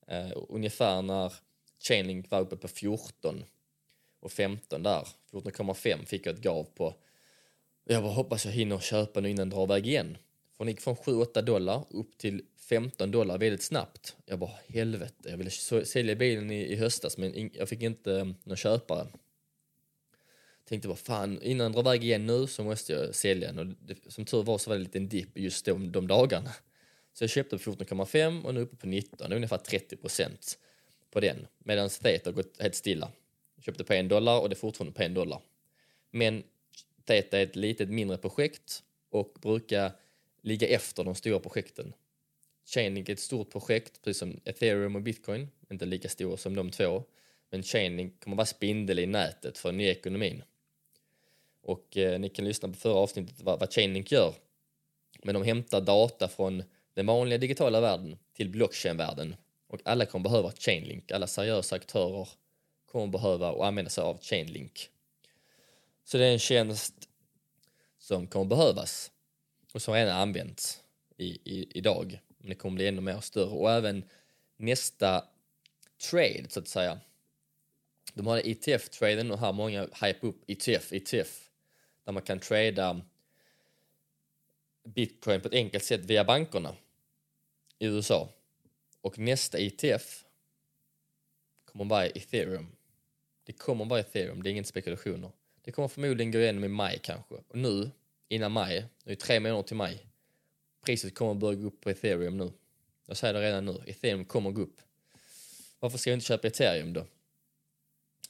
eh, 0.07 0.31
ungefär 0.49 1.01
när 1.01 1.33
Chainlink 1.79 2.31
var 2.31 2.39
uppe 2.39 2.55
på 2.55 2.67
14 2.67 3.45
och 4.19 4.31
15 4.31 4.83
där. 4.83 5.07
14,5 5.31 6.05
fick 6.05 6.25
jag 6.25 6.35
ett 6.35 6.41
gav 6.41 6.63
på. 6.63 6.95
Jag 7.91 8.03
bara 8.03 8.13
hoppas 8.13 8.45
jag 8.45 8.51
hinner 8.51 8.79
köpa 8.79 9.19
nu 9.19 9.29
innan 9.29 9.49
den 9.49 9.57
drar 9.57 9.63
iväg 9.63 9.87
igen. 9.87 10.17
För 10.57 10.63
den 10.63 10.71
gick 10.71 10.81
från 10.81 10.95
7-8 10.95 11.41
dollar 11.41 11.85
upp 11.89 12.17
till 12.17 12.41
15 12.57 13.11
dollar 13.11 13.37
väldigt 13.37 13.63
snabbt. 13.63 14.15
Jag 14.25 14.39
bara 14.39 14.51
helvete, 14.67 15.29
jag 15.29 15.37
ville 15.37 15.51
sälja 15.85 16.15
bilen 16.15 16.51
i, 16.51 16.61
i 16.61 16.75
höstas 16.75 17.17
men 17.17 17.51
jag 17.53 17.69
fick 17.69 17.81
inte 17.81 18.11
um, 18.11 18.35
någon 18.43 18.57
köpare. 18.57 19.07
Tänkte 20.65 20.87
bara 20.87 20.97
fan, 20.97 21.41
innan 21.41 21.65
den 21.65 21.71
drar 21.71 21.81
iväg 21.91 22.03
igen 22.03 22.25
nu 22.25 22.47
så 22.47 22.63
måste 22.63 22.93
jag 22.93 23.15
sälja 23.15 23.51
den. 23.51 23.59
Och 23.59 23.65
det, 23.65 24.11
som 24.11 24.25
tur 24.25 24.43
var 24.43 24.57
så 24.57 24.69
var 24.69 24.75
det 24.75 24.79
en 24.79 24.83
liten 24.83 25.09
dipp 25.09 25.37
just 25.37 25.65
de, 25.65 25.91
de 25.91 26.07
dagarna. 26.07 26.51
Så 27.13 27.23
jag 27.23 27.29
köpte 27.29 27.57
på 27.57 27.71
14,5 27.71 28.43
och 28.43 28.53
nu 28.53 28.61
uppe 28.61 28.75
på 28.75 28.87
19, 28.87 29.33
ungefär 29.33 29.57
30 29.57 29.95
procent 29.95 30.57
på 31.11 31.19
den. 31.19 31.47
Medan 31.57 31.89
Theta 31.89 32.29
har 32.29 32.35
gått 32.35 32.61
helt 32.61 32.75
stilla. 32.75 33.11
Jag 33.55 33.63
köpte 33.63 33.83
på 33.83 33.93
en 33.93 34.07
dollar 34.07 34.39
och 34.39 34.49
det 34.49 34.53
är 34.53 34.57
fortfarande 34.57 34.93
på 34.93 35.03
en 35.03 35.13
dollar. 35.13 35.41
Men 36.11 36.43
Teta 37.09 37.39
är 37.39 37.43
ett 37.43 37.55
litet 37.55 37.89
mindre 37.89 38.17
projekt 38.17 38.83
och 39.09 39.37
brukar 39.41 39.91
ligga 40.41 40.67
efter 40.67 41.03
de 41.03 41.15
stora 41.15 41.39
projekten. 41.39 41.93
Chainlink 42.65 43.09
är 43.09 43.13
ett 43.13 43.19
stort 43.19 43.51
projekt, 43.51 44.01
precis 44.03 44.19
som 44.19 44.39
ethereum 44.45 44.95
och 44.95 45.01
bitcoin, 45.01 45.49
inte 45.71 45.85
lika 45.85 46.09
stora 46.09 46.37
som 46.37 46.55
de 46.55 46.71
två. 46.71 47.03
Men 47.49 47.63
Chainlink 47.63 48.23
kommer 48.23 48.37
vara 48.37 48.45
spindel 48.45 48.99
i 48.99 49.05
nätet 49.05 49.57
för 49.57 49.69
den 49.69 49.77
nya 49.77 49.91
ekonomin. 49.91 50.43
Och 51.61 51.97
eh, 51.97 52.19
ni 52.19 52.29
kan 52.29 52.45
lyssna 52.45 52.69
på 52.69 52.75
förra 52.75 52.93
avsnittet 52.93 53.41
vad, 53.41 53.59
vad 53.59 53.73
Chainlink 53.73 54.11
gör. 54.11 54.33
Men 55.23 55.33
de 55.33 55.43
hämtar 55.43 55.81
data 55.81 56.27
från 56.27 56.63
den 56.93 57.05
vanliga 57.05 57.37
digitala 57.37 57.81
världen 57.81 58.17
till 58.33 58.49
blockchain-världen. 58.49 59.35
Och 59.67 59.79
alla 59.85 60.05
kommer 60.05 60.23
behöva 60.23 60.51
Chainlink. 60.51 61.11
Alla 61.11 61.27
seriösa 61.27 61.75
aktörer 61.75 62.29
kommer 62.85 63.07
behöva 63.07 63.51
och 63.51 63.65
använda 63.65 63.89
sig 63.89 64.03
av 64.03 64.19
Chainlink. 64.21 64.89
Så 66.09 66.17
det 66.17 66.25
är 66.25 66.33
en 66.33 66.39
tjänst 66.39 67.09
som 67.97 68.27
kommer 68.27 68.45
behövas 68.45 69.11
och 69.73 69.81
som 69.81 69.93
redan 69.93 70.17
använts 70.17 70.83
i, 71.17 71.25
i, 71.25 71.71
idag. 71.71 72.19
Men 72.37 72.49
det 72.49 72.55
kommer 72.55 72.75
bli 72.75 72.87
ännu 72.87 73.01
mer 73.01 73.19
större 73.19 73.49
och 73.49 73.71
även 73.71 74.03
nästa 74.57 75.25
trade 76.09 76.45
så 76.49 76.59
att 76.59 76.67
säga. 76.67 76.99
De 78.13 78.27
har 78.27 78.39
ETF-traden 78.39 79.31
och 79.31 79.39
här 79.39 79.53
många 79.53 79.81
hype 79.81 80.27
upp 80.27 80.43
ETF, 80.47 80.93
ETF. 80.93 81.49
Där 82.03 82.11
man 82.11 82.23
kan 82.23 82.39
trada 82.39 83.01
bitcoin 84.83 85.41
på 85.41 85.47
ett 85.47 85.53
enkelt 85.53 85.83
sätt 85.83 86.05
via 86.05 86.23
bankerna 86.23 86.75
i 87.79 87.85
USA. 87.85 88.29
Och 89.01 89.19
nästa 89.19 89.57
ETF 89.57 90.25
kommer 91.65 91.85
vara 91.85 92.05
ethereum. 92.05 92.67
Det 93.43 93.53
kommer 93.53 93.85
vara 93.85 93.99
ethereum, 93.99 94.43
det 94.43 94.49
är 94.49 94.51
ingen 94.51 94.65
spekulationer. 94.65 95.31
Det 95.61 95.71
kommer 95.71 95.87
förmodligen 95.87 96.31
gå 96.31 96.39
igenom 96.39 96.63
i 96.63 96.67
maj 96.67 96.99
kanske. 97.03 97.35
Och 97.47 97.57
nu, 97.57 97.91
innan 98.27 98.51
maj, 98.51 98.85
det 99.03 99.11
är 99.11 99.15
tre 99.15 99.39
månader 99.39 99.63
till 99.63 99.75
maj, 99.75 100.05
priset 100.81 101.15
kommer 101.15 101.33
börja 101.33 101.59
gå 101.59 101.67
upp 101.67 101.81
på 101.81 101.89
ethereum 101.89 102.37
nu. 102.37 102.51
Jag 103.05 103.17
säger 103.17 103.33
det 103.33 103.41
redan 103.41 103.65
nu, 103.65 103.81
ethereum 103.85 104.25
kommer 104.25 104.51
gå 104.51 104.61
upp. 104.61 104.81
Varför 105.79 105.97
ska 105.97 106.09
vi 106.09 106.13
inte 106.13 106.25
köpa 106.25 106.47
ethereum 106.47 106.93
då? 106.93 107.05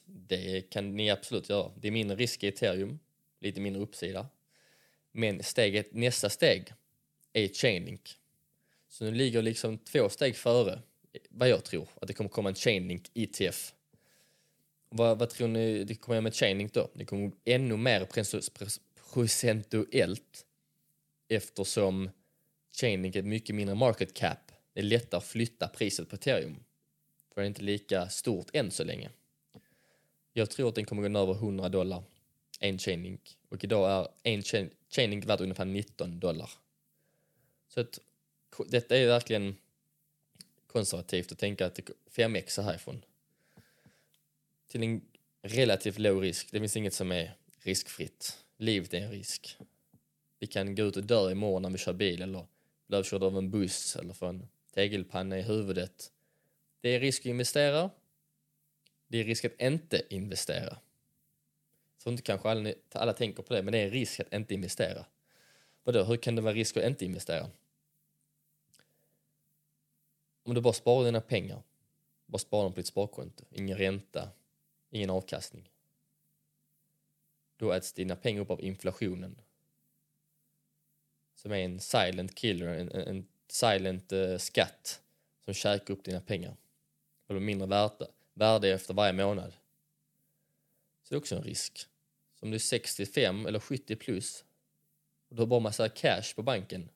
Det 0.04 0.70
kan 0.70 0.96
ni 0.96 1.10
absolut 1.10 1.48
göra. 1.48 1.72
Det 1.76 1.88
är 1.88 1.92
mindre 1.92 2.16
risk 2.16 2.44
i 2.44 2.48
ethereum, 2.48 2.98
lite 3.40 3.60
mindre 3.60 3.82
uppsida. 3.82 4.26
Men 5.12 5.42
steget, 5.42 5.92
nästa 5.92 6.30
steg 6.30 6.72
är 7.32 7.48
Chainlink. 7.48 8.18
Så 8.88 9.04
nu 9.04 9.10
ligger 9.10 9.42
liksom 9.42 9.78
två 9.78 10.08
steg 10.08 10.36
före 10.36 10.80
vad 11.28 11.48
jag 11.48 11.64
tror, 11.64 11.88
att 12.00 12.08
det 12.08 12.14
kommer 12.14 12.30
komma 12.30 12.48
en 12.48 12.54
Chainlink 12.54 13.10
ETF. 13.14 13.74
Vad, 14.90 15.18
vad 15.18 15.30
tror 15.30 15.48
ni 15.48 15.84
det 15.84 15.94
kommer 15.94 16.16
göra 16.16 16.22
med 16.22 16.34
Chainlink 16.34 16.72
då? 16.72 16.90
Det 16.94 17.04
kommer 17.04 17.32
ännu 17.44 17.76
mer 17.76 18.08
procentuellt 19.12 20.46
eftersom 21.28 22.10
Chainlink 22.72 23.16
är 23.16 23.22
mycket 23.22 23.54
mindre 23.54 23.74
market 23.74 24.14
cap. 24.14 24.52
Det 24.72 24.80
är 24.80 24.84
lättare 24.84 25.18
att 25.18 25.24
flytta 25.24 25.68
priset 25.68 26.08
på 26.08 26.16
ethereum. 26.16 26.64
För 27.34 27.40
det 27.40 27.44
är 27.44 27.48
inte 27.48 27.62
lika 27.62 28.08
stort 28.08 28.50
än 28.52 28.70
så 28.70 28.84
länge. 28.84 29.10
Jag 30.32 30.50
tror 30.50 30.68
att 30.68 30.74
den 30.74 30.84
kommer 30.84 31.08
gå 31.08 31.18
över 31.18 31.34
100 31.34 31.68
dollar, 31.68 32.02
en 32.60 32.78
Chainlink. 32.78 33.36
Och 33.48 33.64
idag 33.64 34.08
är 34.22 34.32
en 34.32 34.42
chain, 34.42 34.70
Chainlink 34.88 35.24
värd 35.24 35.40
ungefär 35.40 35.64
19 35.64 36.20
dollar. 36.20 36.50
Så 37.68 37.80
att, 37.80 37.98
detta 38.66 38.96
är 38.96 39.06
verkligen 39.06 39.56
konservativt 40.66 41.32
att 41.32 41.38
tänka 41.38 41.66
att 41.66 41.74
det 41.74 41.90
5x 42.10 42.62
härifrån. 42.62 43.04
Till 44.70 44.82
en 44.82 45.02
relativt 45.42 45.98
låg 45.98 46.22
risk. 46.22 46.48
Det 46.52 46.60
finns 46.60 46.76
inget 46.76 46.94
som 46.94 47.12
är 47.12 47.36
riskfritt. 47.58 48.44
Livet 48.56 48.94
är 48.94 48.98
en 48.98 49.10
risk. 49.10 49.56
Vi 50.38 50.46
kan 50.46 50.74
gå 50.74 50.82
ut 50.82 50.96
och 50.96 51.04
dö 51.04 51.30
imorgon 51.30 51.62
när 51.62 51.70
vi 51.70 51.78
kör 51.78 51.92
bil 51.92 52.22
eller 52.22 52.46
bli 52.86 52.96
överkörda 52.96 53.26
av 53.26 53.38
en 53.38 53.50
buss 53.50 53.96
eller 53.96 54.14
få 54.14 54.26
en 54.26 54.48
tegelpanna 54.74 55.38
i 55.38 55.42
huvudet. 55.42 56.12
Det 56.80 56.88
är 56.88 57.00
risk 57.00 57.22
att 57.22 57.26
investera. 57.26 57.90
Det 59.08 59.18
är 59.18 59.24
risk 59.24 59.44
att 59.44 59.60
inte 59.60 60.02
investera. 60.10 60.78
Så 61.98 62.10
inte 62.10 62.22
kanske 62.22 62.48
alla, 62.48 62.72
alla 62.92 63.12
tänker 63.12 63.42
på 63.42 63.54
det, 63.54 63.62
men 63.62 63.72
det 63.72 63.78
är 63.78 63.84
en 63.84 63.90
risk 63.90 64.20
att 64.20 64.32
inte 64.32 64.54
investera. 64.54 65.06
Vadå, 65.82 66.04
hur 66.04 66.16
kan 66.16 66.36
det 66.36 66.42
vara 66.42 66.54
risk 66.54 66.76
att 66.76 66.84
inte 66.84 67.04
investera? 67.04 67.50
Om 70.42 70.54
du 70.54 70.60
bara 70.60 70.72
sparar 70.72 71.04
dina 71.04 71.20
pengar, 71.20 71.62
bara 72.26 72.38
sparar 72.38 72.62
dem 72.62 72.72
på 72.72 72.80
ditt 72.80 72.86
sparkonto, 72.86 73.44
ingen 73.50 73.78
ränta, 73.78 74.28
ingen 74.90 75.10
avkastning. 75.10 75.70
Då 77.56 77.72
äts 77.72 77.92
dina 77.92 78.16
pengar 78.16 78.40
upp 78.40 78.50
av 78.50 78.60
inflationen. 78.60 79.40
Som 81.34 81.52
är 81.52 81.56
en 81.56 81.80
silent 81.80 82.34
killer, 82.34 82.66
en, 82.66 82.90
en 82.92 83.26
silent 83.48 84.12
uh, 84.12 84.38
skatt 84.38 85.02
som 85.44 85.54
käkar 85.54 85.94
upp 85.94 86.04
dina 86.04 86.20
pengar. 86.20 86.56
Och 87.26 87.34
de 87.34 87.40
mindre 87.40 87.68
värde, 87.68 88.06
värde 88.34 88.68
efter 88.68 88.94
varje 88.94 89.12
månad. 89.12 89.52
Så 91.02 91.08
det 91.08 91.14
är 91.14 91.18
också 91.18 91.36
en 91.36 91.42
risk. 91.42 91.78
Så 92.34 92.46
om 92.46 92.50
du 92.50 92.54
är 92.54 92.58
65 92.58 93.46
eller 93.46 93.60
70 93.60 93.96
plus 93.96 94.44
och 95.28 95.36
du 95.36 95.42
har 95.42 95.46
bara 95.46 95.60
massa 95.60 95.88
cash 95.88 96.34
på 96.36 96.42
banken 96.42 96.88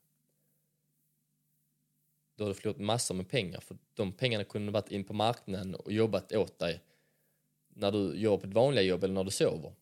då 2.37 2.45
har 2.45 2.49
du 2.49 2.55
förlorat 2.55 2.81
massor 2.81 3.15
med 3.15 3.29
pengar 3.29 3.61
för 3.61 3.77
de 3.95 4.13
pengarna 4.13 4.45
kunde 4.45 4.73
varit 4.73 4.91
in 4.91 5.05
på 5.05 5.13
marknaden 5.13 5.75
och 5.75 5.93
jobbat 5.93 6.33
åt 6.33 6.59
dig 6.59 6.81
när 7.75 7.93
du 7.93 8.15
jobbar 8.15 8.39
på 8.41 8.47
ett 8.47 8.55
vanliga 8.55 8.85
jobb 8.85 9.05
eller 9.05 9.15
när 9.15 9.25
du 9.25 9.31
sover. 9.31 9.73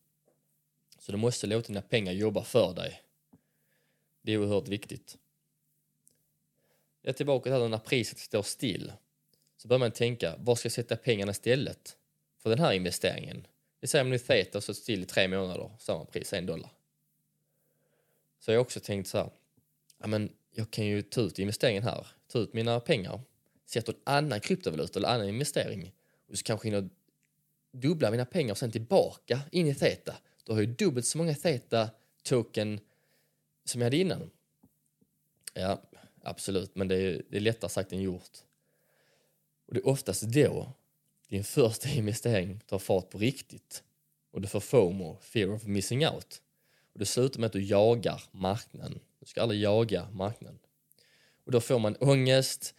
Så 0.99 1.11
du 1.11 1.17
måste 1.17 1.47
låta 1.47 1.67
dina 1.67 1.81
pengar 1.81 2.11
jobba 2.11 2.43
för 2.43 2.73
dig. 2.73 3.01
Det 4.21 4.31
är 4.31 4.37
oerhört 4.37 4.67
viktigt. 4.67 5.17
Jag 7.01 7.09
är 7.09 7.13
tillbaka 7.13 7.49
till 7.49 7.69
när 7.69 7.77
priset 7.77 8.17
står 8.17 8.43
still. 8.43 8.91
Så 9.57 9.67
börjar 9.67 9.79
man 9.79 9.91
tänka, 9.91 10.35
var 10.37 10.55
ska 10.55 10.65
jag 10.65 10.73
sätta 10.73 10.95
pengarna 10.95 11.31
istället 11.31 11.97
för 12.37 12.49
den 12.49 12.59
här 12.59 12.73
investeringen? 12.73 13.47
Vi 13.79 13.87
säger 13.87 14.03
om 14.03 14.09
nu 14.09 14.19
Theta 14.19 14.61
står 14.61 14.73
still 14.73 15.03
i 15.03 15.05
tre 15.05 15.27
månader, 15.27 15.71
samma 15.79 16.05
pris, 16.05 16.33
en 16.33 16.45
dollar. 16.45 16.69
Så 18.39 18.51
jag 18.51 18.57
har 18.57 18.61
också 18.61 18.79
tänkt 18.79 19.07
så 19.07 19.17
här, 19.17 19.29
ja 19.97 20.07
men 20.07 20.33
jag 20.51 20.71
kan 20.71 20.85
ju 20.85 21.01
ta 21.01 21.21
ut 21.21 21.39
investeringen 21.39 21.83
här, 21.83 22.07
ta 22.27 22.39
ut 22.39 22.53
mina 22.53 22.79
pengar, 22.79 23.21
sätta 23.65 23.91
en 23.91 23.97
annan 24.03 24.39
kryptovaluta 24.39 24.99
eller 24.99 25.09
annan 25.09 25.29
investering 25.29 25.91
och 26.27 26.37
så 26.37 26.43
kanske 26.43 26.67
hinner 26.67 26.89
dubbla 27.73 28.11
mina 28.11 28.25
pengar 28.25 28.51
och 28.51 28.57
sen 28.57 28.71
tillbaka 28.71 29.41
in 29.51 29.67
i 29.67 29.75
Theta. 29.75 30.15
Då 30.43 30.53
har 30.53 30.61
jag 30.61 30.69
dubbelt 30.69 31.05
så 31.05 31.17
många 31.17 31.33
Theta-token 31.33 32.79
som 33.65 33.81
jag 33.81 33.85
hade 33.85 33.97
innan. 33.97 34.29
Ja, 35.53 35.81
absolut, 36.23 36.75
men 36.75 36.87
det 36.87 36.95
är, 36.95 37.21
det 37.29 37.37
är 37.37 37.41
lättare 37.41 37.69
sagt 37.69 37.93
än 37.93 38.01
gjort. 38.01 38.37
Och 39.65 39.73
det 39.73 39.79
är 39.79 39.87
oftast 39.87 40.23
då 40.23 40.73
din 41.27 41.43
första 41.43 41.89
investering 41.89 42.59
tar 42.59 42.79
fart 42.79 43.09
på 43.09 43.17
riktigt 43.17 43.83
och 44.31 44.41
du 44.41 44.47
får 44.47 44.59
FOMO, 44.59 45.17
fear 45.21 45.53
of 45.53 45.63
missing 45.63 46.07
out. 46.07 46.41
Och 46.93 46.99
det 46.99 47.05
slutar 47.05 47.39
med 47.39 47.47
att 47.47 47.53
du 47.53 47.63
jagar 47.63 48.23
marknaden. 48.31 48.99
Du 49.19 49.25
ska 49.25 49.41
aldrig 49.41 49.61
jaga 49.61 50.07
marknaden. 50.11 50.59
Och 51.45 51.51
då 51.51 51.61
får 51.61 51.79
man 51.79 51.95
ångest 51.99 52.75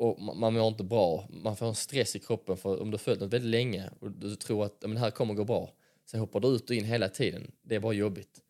och 0.00 0.20
man 0.36 0.54
mår 0.54 0.68
inte 0.68 0.84
bra. 0.84 1.28
Man 1.30 1.56
får 1.56 1.66
en 1.66 1.74
stress 1.74 2.16
i 2.16 2.18
kroppen 2.18 2.56
för 2.56 2.82
om 2.82 2.90
du 2.90 2.94
har 2.94 2.98
följt 2.98 3.20
något 3.20 3.32
väldigt 3.32 3.50
länge 3.50 3.90
och 4.00 4.10
du 4.10 4.36
tror 4.36 4.64
att 4.64 4.82
men 4.82 4.94
det 4.94 5.00
här 5.00 5.10
kommer 5.10 5.34
gå 5.34 5.44
bra. 5.44 5.72
Sen 6.06 6.20
hoppar 6.20 6.40
du 6.40 6.48
ut 6.48 6.70
och 6.70 6.76
in 6.76 6.84
hela 6.84 7.08
tiden. 7.08 7.52
Det 7.62 7.74
är 7.74 7.80
bara 7.80 7.92
jobbigt. 7.92 8.40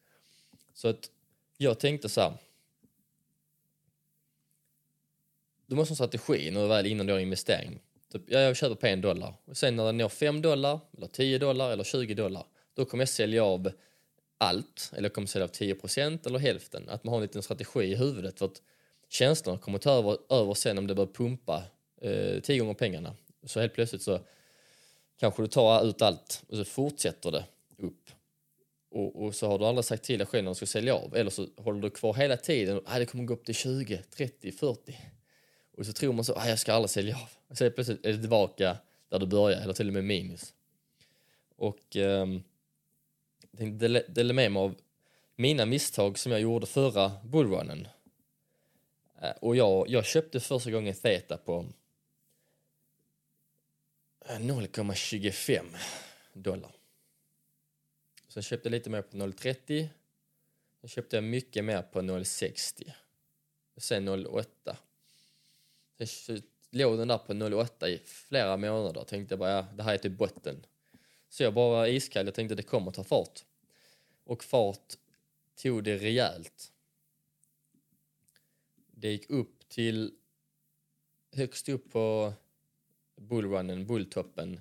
Så 0.75 0.88
att 0.88 1.11
jag 1.57 1.80
tänkte 1.80 2.09
så 2.09 2.21
här. 2.21 2.33
Du 5.66 5.76
måste 5.76 5.90
ha 5.90 5.92
en 5.92 6.09
strategi 6.09 6.50
när 6.50 6.62
du 6.62 6.69
väl 6.69 6.87
innan 6.87 7.07
du 7.07 7.12
har 7.12 7.21
investering. 7.21 7.80
Typ, 8.12 8.23
ja, 8.26 8.38
jag 8.38 8.57
köper 8.57 8.75
på 8.75 8.87
en 8.87 9.00
dollar. 9.00 9.35
Och 9.45 9.57
sen 9.57 9.76
när 9.76 9.85
den 9.87 9.99
når 9.99 10.09
5 10.09 10.42
dollar, 10.42 10.80
eller 10.97 11.07
10 11.07 11.38
dollar 11.38 11.71
eller 11.71 11.85
20 11.85 12.14
dollar, 12.14 12.45
då 12.75 12.85
kommer 12.85 13.02
jag 13.02 13.09
sälja 13.09 13.45
av 13.45 13.71
allt, 14.38 14.90
eller 14.92 15.02
jag 15.02 15.14
kommer 15.14 15.26
sälja 15.26 15.45
av 15.45 15.49
10 15.49 15.75
procent 15.75 16.26
eller 16.26 16.38
hälften. 16.38 16.88
Att 16.88 17.04
man 17.04 17.12
har 17.12 17.19
en 17.19 17.23
liten 17.23 17.42
strategi 17.42 17.80
i 17.80 17.95
huvudet 17.95 18.38
för 18.38 18.47
att 18.47 18.62
känslorna 19.11 19.59
kommer 19.59 19.79
ta 19.79 19.90
över, 19.90 20.19
över 20.29 20.55
sen 20.55 20.79
om 20.79 20.87
det 20.87 20.95
börjar 20.95 21.12
pumpa 21.12 21.62
eh, 22.00 22.40
tio 22.40 22.59
gånger 22.59 22.75
pengarna. 22.75 23.14
Så 23.45 23.61
helt 23.61 23.75
plötsligt 23.75 24.02
så 24.02 24.21
kanske 25.19 25.43
du 25.43 25.47
tar 25.47 25.85
ut 25.87 26.02
allt 26.02 26.43
och 26.49 26.57
så 26.57 26.64
fortsätter 26.64 27.31
det 27.31 27.45
upp. 27.76 28.11
Och, 28.90 29.25
och 29.25 29.35
så 29.35 29.49
har 29.49 29.59
du 29.59 29.64
aldrig 29.64 29.85
sagt 29.85 30.05
till 30.05 30.19
dig 30.19 30.26
själv 30.26 30.45
när 30.45 30.50
du 30.50 30.55
ska 30.55 30.67
sälja 30.67 30.95
av. 30.95 31.17
Eller 31.17 31.31
så 31.31 31.47
håller 31.57 31.81
du 31.81 31.90
kvar 31.90 32.14
hela 32.14 32.37
tiden 32.37 32.76
och 32.76 32.83
ah, 32.87 32.99
det 32.99 33.07
kommer 33.07 33.25
gå 33.25 33.35
upp 33.35 33.45
till 33.45 33.55
20, 33.55 34.02
30, 34.11 34.52
40. 34.52 34.99
Och 35.76 35.87
så 35.87 35.93
tror 35.93 36.12
man 36.12 36.25
så, 36.25 36.35
ah, 36.35 36.49
jag 36.49 36.59
ska 36.59 36.73
aldrig 36.73 36.90
sälja 36.90 37.17
av. 37.17 37.29
Och 37.49 37.59
så 37.59 37.71
plötsligt 37.71 38.07
är 38.07 38.12
det 38.12 38.21
tillbaka 38.21 38.76
där 39.09 39.19
du 39.19 39.26
börjar, 39.26 39.61
eller 39.61 39.75
till 39.75 39.88
och 39.88 39.95
med 39.95 40.05
minus. 40.05 40.55
Och 41.57 41.97
eh, 41.97 42.26
jag 43.50 43.59
tänkte 43.59 43.88
dela 44.09 44.33
med 44.33 44.52
mig 44.52 44.62
av 44.62 44.75
mina 45.37 45.67
misstag 45.67 46.19
som 46.19 46.33
jag 46.33 46.40
gjorde 46.40 46.67
förra 46.67 47.12
bullrunnen. 47.25 47.88
Eh, 49.20 49.30
och 49.40 49.56
jag, 49.56 49.88
jag 49.88 50.04
köpte 50.04 50.40
första 50.40 50.70
gången 50.70 50.94
Theta 50.94 51.36
på 51.36 51.66
eh, 54.26 54.38
0,25 54.38 55.64
dollar. 56.32 56.72
Sen 58.28 58.42
köpte 58.42 58.68
jag 58.68 58.70
lite 58.72 58.90
mer 58.90 59.02
på 59.02 59.16
0,30. 59.16 59.88
Sen 60.80 60.88
köpte 60.88 61.16
jag 61.16 61.24
mycket 61.24 61.64
mer 61.64 61.82
på 61.82 62.00
0,60. 62.00 62.92
Sen 63.76 64.08
0,8. 64.08 64.76
Sen 66.06 66.42
låg 66.70 66.98
den 66.98 67.08
där 67.08 67.18
på 67.18 67.32
0,8 67.32 67.86
i 67.86 67.98
flera 68.04 68.56
månader. 68.56 69.04
Tänkte 69.04 69.36
bara, 69.36 69.50
ja, 69.50 69.66
det 69.74 69.82
här 69.82 69.94
är 69.94 69.98
typ 69.98 70.18
botten. 70.18 70.66
Så 71.28 71.42
jag 71.42 71.54
bara 71.54 71.70
var 71.70 71.86
iskall. 71.86 72.26
Jag 72.26 72.34
tänkte 72.34 72.54
det 72.54 72.62
kommer 72.62 72.90
ta 72.90 73.04
fart. 73.04 73.44
Och 74.24 74.44
fart 74.44 74.94
tog 75.56 75.84
det 75.84 75.96
rejält. 75.96 76.72
Det 79.00 79.11
gick 79.11 79.30
upp 79.30 79.69
till 79.69 80.14
högst 81.33 81.69
upp 81.69 81.92
på 81.92 82.33
bullrunnen, 83.16 83.87
bulltoppen. 83.87 84.61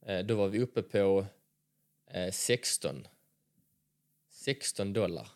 Eh, 0.00 0.26
då 0.26 0.36
var 0.36 0.48
vi 0.48 0.60
uppe 0.60 0.82
på 0.82 1.26
eh, 2.06 2.32
16. 2.32 3.06
16 4.28 4.92
dollar. 4.92 5.28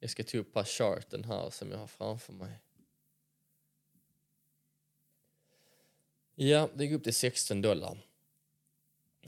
Jag 0.00 0.10
ska 0.10 0.24
ta 0.24 0.38
upp 0.38 0.52
på 0.52 0.64
charten 0.64 1.24
här 1.24 1.50
som 1.50 1.70
jag 1.70 1.78
har 1.78 1.86
framför 1.86 2.32
mig. 2.32 2.60
Ja, 6.34 6.68
det 6.74 6.84
gick 6.84 6.92
upp 6.92 7.04
till 7.04 7.14
16 7.14 7.62
dollar. 7.62 7.98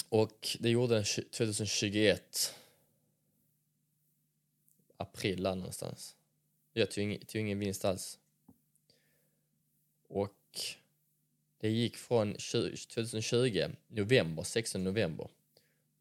Och 0.08 0.56
det 0.60 0.70
gjorde 0.70 0.94
den 0.94 1.04
2021. 1.04 2.54
April 4.96 5.42
där 5.42 5.54
någonstans. 5.54 6.16
Jag 6.78 6.90
tog 6.90 7.04
ingen, 7.04 7.20
tog 7.20 7.40
ingen 7.40 7.58
vinst 7.58 7.84
alls. 7.84 8.18
Och 10.08 10.60
det 11.60 11.68
gick 11.68 11.96
från 11.96 12.32
2020, 12.32 13.68
november, 13.88 14.42
16 14.42 14.84
november. 14.84 15.28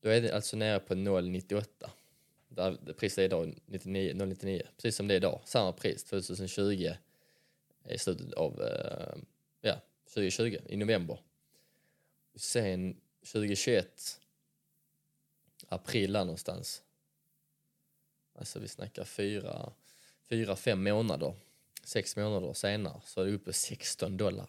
Då 0.01 0.09
är 0.09 0.21
det 0.21 0.35
alltså 0.35 0.57
nere 0.57 0.79
på 0.79 0.93
0,98. 0.93 1.89
Där 2.47 2.93
priset 2.93 3.17
är 3.17 3.23
idag 3.23 3.55
0,99. 3.65 4.61
Precis 4.75 4.95
som 4.95 5.07
det 5.07 5.13
är 5.13 5.17
idag. 5.17 5.41
Samma 5.45 5.71
pris 5.71 6.03
2020 6.03 6.91
i 7.89 7.97
slutet 7.97 8.33
av 8.33 8.61
eh, 8.61 9.17
ja, 9.61 9.81
2020, 10.13 10.57
i 10.67 10.77
november. 10.77 11.19
Sen 12.35 13.01
2021, 13.19 14.21
april 15.67 16.13
där 16.13 16.25
någonstans. 16.25 16.83
Alltså 18.33 18.59
vi 18.59 18.67
snackar 18.67 19.03
fyra, 19.03 19.73
fyra, 20.29 20.55
fem 20.55 20.83
månader. 20.83 21.33
Sex 21.83 22.15
månader 22.15 22.53
senare 22.53 23.01
så 23.05 23.21
är 23.21 23.25
det 23.25 23.31
uppe 23.31 23.53
16 23.53 24.17
dollar. 24.17 24.47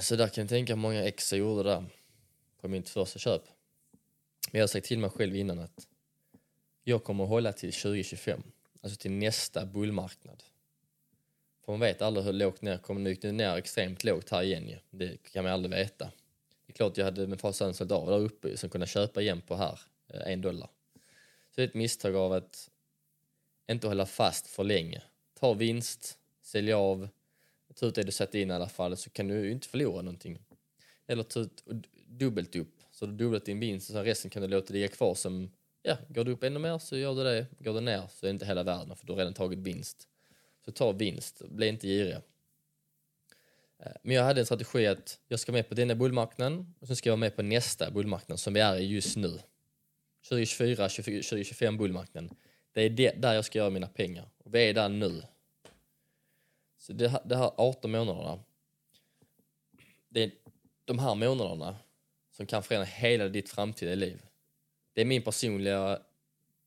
Så 0.00 0.16
där 0.16 0.28
kan 0.28 0.42
jag 0.42 0.48
tänka 0.48 0.72
hur 0.72 0.80
många 0.80 1.04
ex 1.04 1.32
jag 1.32 1.38
gjorde 1.38 1.62
där 1.62 1.84
på 2.60 2.68
mitt 2.68 2.88
första 2.88 3.18
köp. 3.18 3.42
Men 4.52 4.58
jag 4.58 4.62
har 4.62 4.68
sagt 4.68 4.86
till 4.86 4.98
mig 4.98 5.10
själv 5.10 5.36
innan 5.36 5.58
att 5.58 5.88
jag 6.84 7.04
kommer 7.04 7.24
att 7.24 7.30
hålla 7.30 7.52
till 7.52 7.72
2025, 7.72 8.42
alltså 8.80 8.98
till 8.98 9.10
nästa 9.10 9.66
bullmarknad. 9.66 10.42
För 11.64 11.72
man 11.72 11.80
vet 11.80 12.02
aldrig 12.02 12.26
hur 12.26 12.32
lågt 12.32 12.62
ner 12.62 12.78
kommer 12.78 13.00
nu 13.00 13.32
ner 13.32 13.56
extremt 13.56 14.04
lågt 14.04 14.30
här 14.30 14.42
igen 14.42 14.68
ju. 14.68 14.78
Det 14.90 15.22
kan 15.32 15.44
man 15.44 15.52
aldrig 15.52 15.70
veta. 15.70 16.04
Det 16.66 16.72
är 16.72 16.74
klart 16.76 16.96
jag 16.96 17.04
hade 17.04 17.26
med 17.26 17.40
fasen 17.40 17.74
sålt 17.74 17.92
av 17.92 18.06
där 18.06 18.18
uppe 18.18 18.56
som 18.56 18.70
kunde 18.70 18.86
köpa 18.86 19.22
igen 19.22 19.40
på 19.40 19.56
här, 19.56 19.80
eh, 20.08 20.32
en 20.32 20.40
dollar. 20.40 20.68
Så 21.50 21.54
det 21.54 21.62
är 21.62 21.68
ett 21.68 21.74
misstag 21.74 22.16
av 22.16 22.32
att 22.32 22.70
inte 23.72 23.86
hålla 23.86 24.06
fast 24.06 24.46
för 24.46 24.64
länge. 24.64 25.02
Ta 25.40 25.54
vinst, 25.54 26.18
sälj 26.42 26.72
av, 26.72 27.08
ta 27.74 27.86
ut 27.86 27.94
det 27.94 28.02
du 28.02 28.12
satt 28.12 28.34
in 28.34 28.50
i 28.50 28.54
alla 28.54 28.68
fall 28.68 28.96
så 28.96 29.10
kan 29.10 29.28
du 29.28 29.44
ju 29.44 29.52
inte 29.52 29.68
förlora 29.68 30.02
någonting. 30.02 30.38
Eller 31.06 31.22
ta 31.22 31.40
ut 31.40 31.64
dubbelt 32.06 32.56
upp, 32.56 32.82
så 32.90 33.06
du 33.06 33.12
dubblat 33.12 33.44
din 33.44 33.60
vinst 33.60 33.90
och 33.90 33.94
sen 33.94 34.04
resten 34.04 34.30
kan 34.30 34.42
du 34.42 34.48
låta 34.48 34.72
ligga 34.72 34.88
kvar 34.88 35.14
som, 35.14 35.50
ja, 35.82 35.96
går 36.08 36.24
du 36.24 36.32
upp 36.32 36.42
ännu 36.42 36.58
mer 36.58 36.78
så 36.78 36.96
gör 36.96 37.14
du 37.14 37.24
det, 37.24 37.46
går 37.58 37.74
du 37.74 37.80
ner 37.80 38.02
så 38.10 38.26
är 38.26 38.28
det 38.28 38.30
inte 38.30 38.46
hela 38.46 38.62
världen 38.62 38.96
för 38.96 39.06
du 39.06 39.12
har 39.12 39.18
redan 39.18 39.34
tagit 39.34 39.58
vinst. 39.58 40.08
Så 40.64 40.72
ta 40.72 40.92
vinst, 40.92 41.42
bli 41.48 41.68
inte 41.68 41.86
girig. 41.86 42.16
Eh, 43.78 43.92
men 44.02 44.16
jag 44.16 44.24
hade 44.24 44.40
en 44.40 44.46
strategi 44.46 44.86
att 44.86 45.20
jag 45.28 45.40
ska 45.40 45.52
med 45.52 45.68
på 45.68 45.74
denna 45.74 45.94
bullmarknaden 45.94 46.74
och 46.80 46.86
sen 46.86 46.96
ska 46.96 47.08
jag 47.08 47.12
vara 47.12 47.20
med 47.20 47.36
på 47.36 47.42
nästa 47.42 47.90
bullmarknad 47.90 48.40
som 48.40 48.54
vi 48.54 48.60
är 48.60 48.76
i 48.76 48.86
just 48.86 49.16
nu. 49.16 49.38
2024, 50.28 50.88
2025 50.88 51.76
bullmarknaden. 51.76 52.36
Det 52.72 52.82
är 52.82 52.90
det, 52.90 53.10
där 53.10 53.34
jag 53.34 53.44
ska 53.44 53.58
göra 53.58 53.70
mina 53.70 53.88
pengar. 53.88 54.28
Och 54.38 54.54
vi 54.54 54.68
är 54.68 54.74
där 54.74 54.88
nu. 54.88 55.22
Så 56.76 56.92
det, 56.92 57.22
det 57.24 57.36
här 57.36 57.50
18 57.56 57.90
månaderna. 57.90 58.38
Det 60.08 60.22
är 60.22 60.30
de 60.84 60.98
här 60.98 61.14
månaderna 61.14 61.76
som 62.30 62.46
kan 62.46 62.62
förändra 62.62 62.84
hela 62.84 63.28
ditt 63.28 63.48
framtida 63.48 63.94
liv. 63.94 64.22
Det 64.92 65.00
är 65.00 65.04
min 65.04 65.22
personliga 65.22 66.00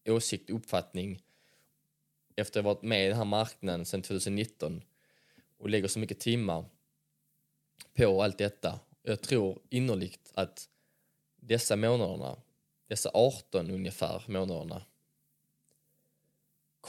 åsikt 0.05 0.49
och 0.49 0.55
uppfattning 0.55 1.21
efter 2.35 2.59
att 2.59 2.65
ha 2.65 2.73
varit 2.73 2.83
med 2.83 3.05
i 3.05 3.07
den 3.07 3.17
här 3.17 3.25
marknaden 3.25 3.85
sedan 3.85 4.01
2019 4.01 4.83
och 5.57 5.69
lägger 5.69 5.87
så 5.87 5.99
mycket 5.99 6.19
timmar 6.19 6.65
på 7.93 8.23
allt 8.23 8.37
detta. 8.37 8.79
Jag 9.03 9.21
tror 9.21 9.59
innerligt 9.69 10.31
att 10.33 10.69
dessa 11.35 11.75
månaderna, 11.75 12.37
dessa 12.87 13.11
18 13.13 13.71
ungefär 13.71 14.23
månaderna 14.27 14.85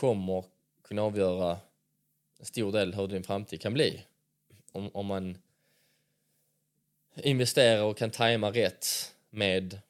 kommer 0.03 0.45
kunna 0.83 1.03
avgöra 1.03 1.59
en 2.39 2.47
stor 2.47 2.73
del 2.73 2.95
hur 2.95 3.09
din 3.09 3.25
framtid 3.25 3.61
kan 3.61 3.75
bli. 3.75 4.05
Om, 4.73 4.91
om 4.95 5.07
man 5.07 5.39
investerar 7.17 7.83
och 7.83 7.97
kan 7.97 8.11
tajma 8.11 8.51
rätt 8.51 8.87
med 9.31 9.81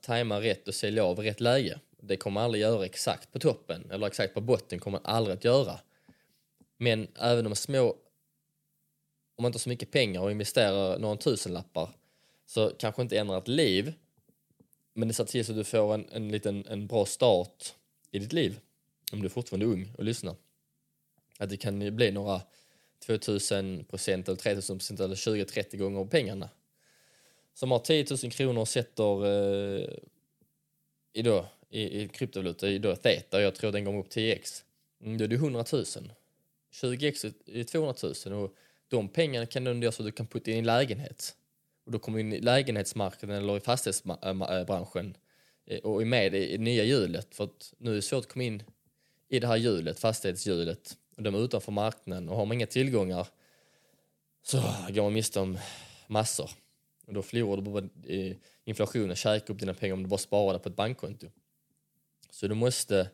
tajma 0.00 0.40
rätt 0.40 0.68
och 0.68 0.74
sälja 0.74 1.04
av 1.04 1.18
rätt 1.18 1.40
läge. 1.40 1.80
Det 2.00 2.16
kommer 2.16 2.34
man 2.34 2.44
aldrig 2.44 2.62
göra 2.62 2.84
exakt 2.84 3.32
på 3.32 3.38
toppen 3.38 3.90
eller 3.90 4.06
exakt 4.06 4.34
på 4.34 4.40
botten 4.40 4.78
kommer 4.78 5.00
man 5.00 5.14
aldrig 5.14 5.36
att 5.36 5.44
göra. 5.44 5.80
Men 6.76 7.08
även 7.14 7.46
om 7.46 7.56
små, 7.56 7.90
om 9.36 9.42
man 9.42 9.46
inte 9.46 9.56
har 9.56 9.60
så 9.60 9.68
mycket 9.68 9.90
pengar 9.90 10.20
och 10.20 10.30
investerar 10.30 10.98
några 10.98 11.16
tusenlappar 11.16 11.90
så 12.46 12.70
kanske 12.78 13.02
inte 13.02 13.18
ändrar 13.18 13.38
ett 13.38 13.48
liv 13.48 13.94
men 14.92 15.08
det 15.08 15.14
ser 15.14 15.24
till 15.24 15.44
så 15.44 15.52
att 15.52 15.58
du 15.58 15.64
får 15.64 15.94
en, 15.94 16.08
en 16.12 16.28
liten 16.28 16.66
en 16.66 16.86
bra 16.86 17.06
start 17.06 17.74
i 18.10 18.18
ditt 18.18 18.32
liv 18.32 18.60
om 19.12 19.20
du 19.20 19.26
är 19.26 19.30
fortfarande 19.30 19.66
ung 19.66 19.92
och 19.98 20.04
lyssnar. 20.04 20.34
Att 21.38 21.50
det 21.50 21.56
kan 21.56 21.96
bli 21.96 22.10
några 22.10 22.42
2000 23.06 23.84
procent 23.84 24.28
eller 24.28 24.38
3000 24.38 24.78
procent 24.78 25.00
eller 25.00 25.14
20-30 25.14 25.76
gånger 25.76 26.04
pengarna. 26.04 26.48
Som 27.54 27.70
har 27.70 27.78
10 27.78 28.06
000 28.22 28.32
kronor 28.32 28.60
och 28.60 28.68
sätter 28.68 29.26
eh, 29.26 29.88
i, 31.12 31.22
då, 31.22 31.46
i, 31.70 32.02
i 32.02 32.08
kryptovaluta 32.08 32.68
i 32.68 32.78
då 32.78 32.96
theta 32.96 33.42
jag 33.42 33.54
tror 33.54 33.72
den 33.72 33.84
går 33.84 33.98
upp 33.98 34.08
10x. 34.08 34.62
Mm, 35.02 35.18
då 35.18 35.24
är 35.24 35.28
det 35.28 35.34
100 35.34 35.64
000. 35.72 35.84
20x 36.72 37.34
är 37.46 37.64
200 37.64 37.94
000 38.26 38.44
och 38.44 38.54
de 38.88 39.08
pengarna 39.08 39.46
kan 39.46 39.64
du 39.64 39.78
göra 39.78 39.92
så 39.92 40.02
att 40.02 40.06
du 40.06 40.12
kan 40.12 40.26
putta 40.26 40.50
in 40.50 40.58
i 40.58 40.62
lägenhet. 40.62 41.36
Och 41.84 41.92
då 41.92 41.98
kommer 41.98 42.18
du 42.18 42.24
in 42.24 42.32
i 42.32 42.40
lägenhetsmarknaden 42.40 43.42
eller 43.42 43.56
i 43.56 43.60
fastighetsbranschen 43.60 45.16
äh, 45.66 45.74
äh, 45.74 45.78
eh, 45.78 45.84
och 45.84 46.02
är 46.02 46.06
med 46.06 46.34
i 46.34 46.58
nya 46.58 46.84
hjulet 46.84 47.34
för 47.34 47.44
att 47.44 47.74
nu 47.78 47.90
är 47.90 47.94
det 47.94 48.02
svårt 48.02 48.24
att 48.24 48.32
komma 48.32 48.42
in 48.42 48.62
i 49.28 49.40
det 49.40 49.46
här 49.46 49.56
hjulet, 49.56 50.00
fastighetshjulet 50.00 50.96
och 51.16 51.22
de 51.22 51.34
är 51.34 51.44
utanför 51.44 51.72
marknaden 51.72 52.28
och 52.28 52.36
har 52.36 52.46
man 52.46 52.54
inga 52.54 52.66
tillgångar 52.66 53.28
så 54.42 54.56
går 54.88 55.02
man 55.02 55.12
miste 55.12 55.40
om 55.40 55.58
massor. 56.06 56.50
Och 57.06 57.14
då 57.14 57.22
förlorar 57.22 57.62
du 57.62 57.70
bara 57.70 57.84
eh, 58.06 58.36
inflationen, 58.64 59.16
käkar 59.16 59.54
upp 59.54 59.60
dina 59.60 59.74
pengar 59.74 59.94
om 59.94 60.02
du 60.02 60.08
bara 60.08 60.18
sparar 60.18 60.52
det 60.52 60.58
på 60.58 60.68
ett 60.68 60.76
bankkonto. 60.76 61.26
Så 62.30 62.48
du 62.48 62.54
måste 62.54 63.10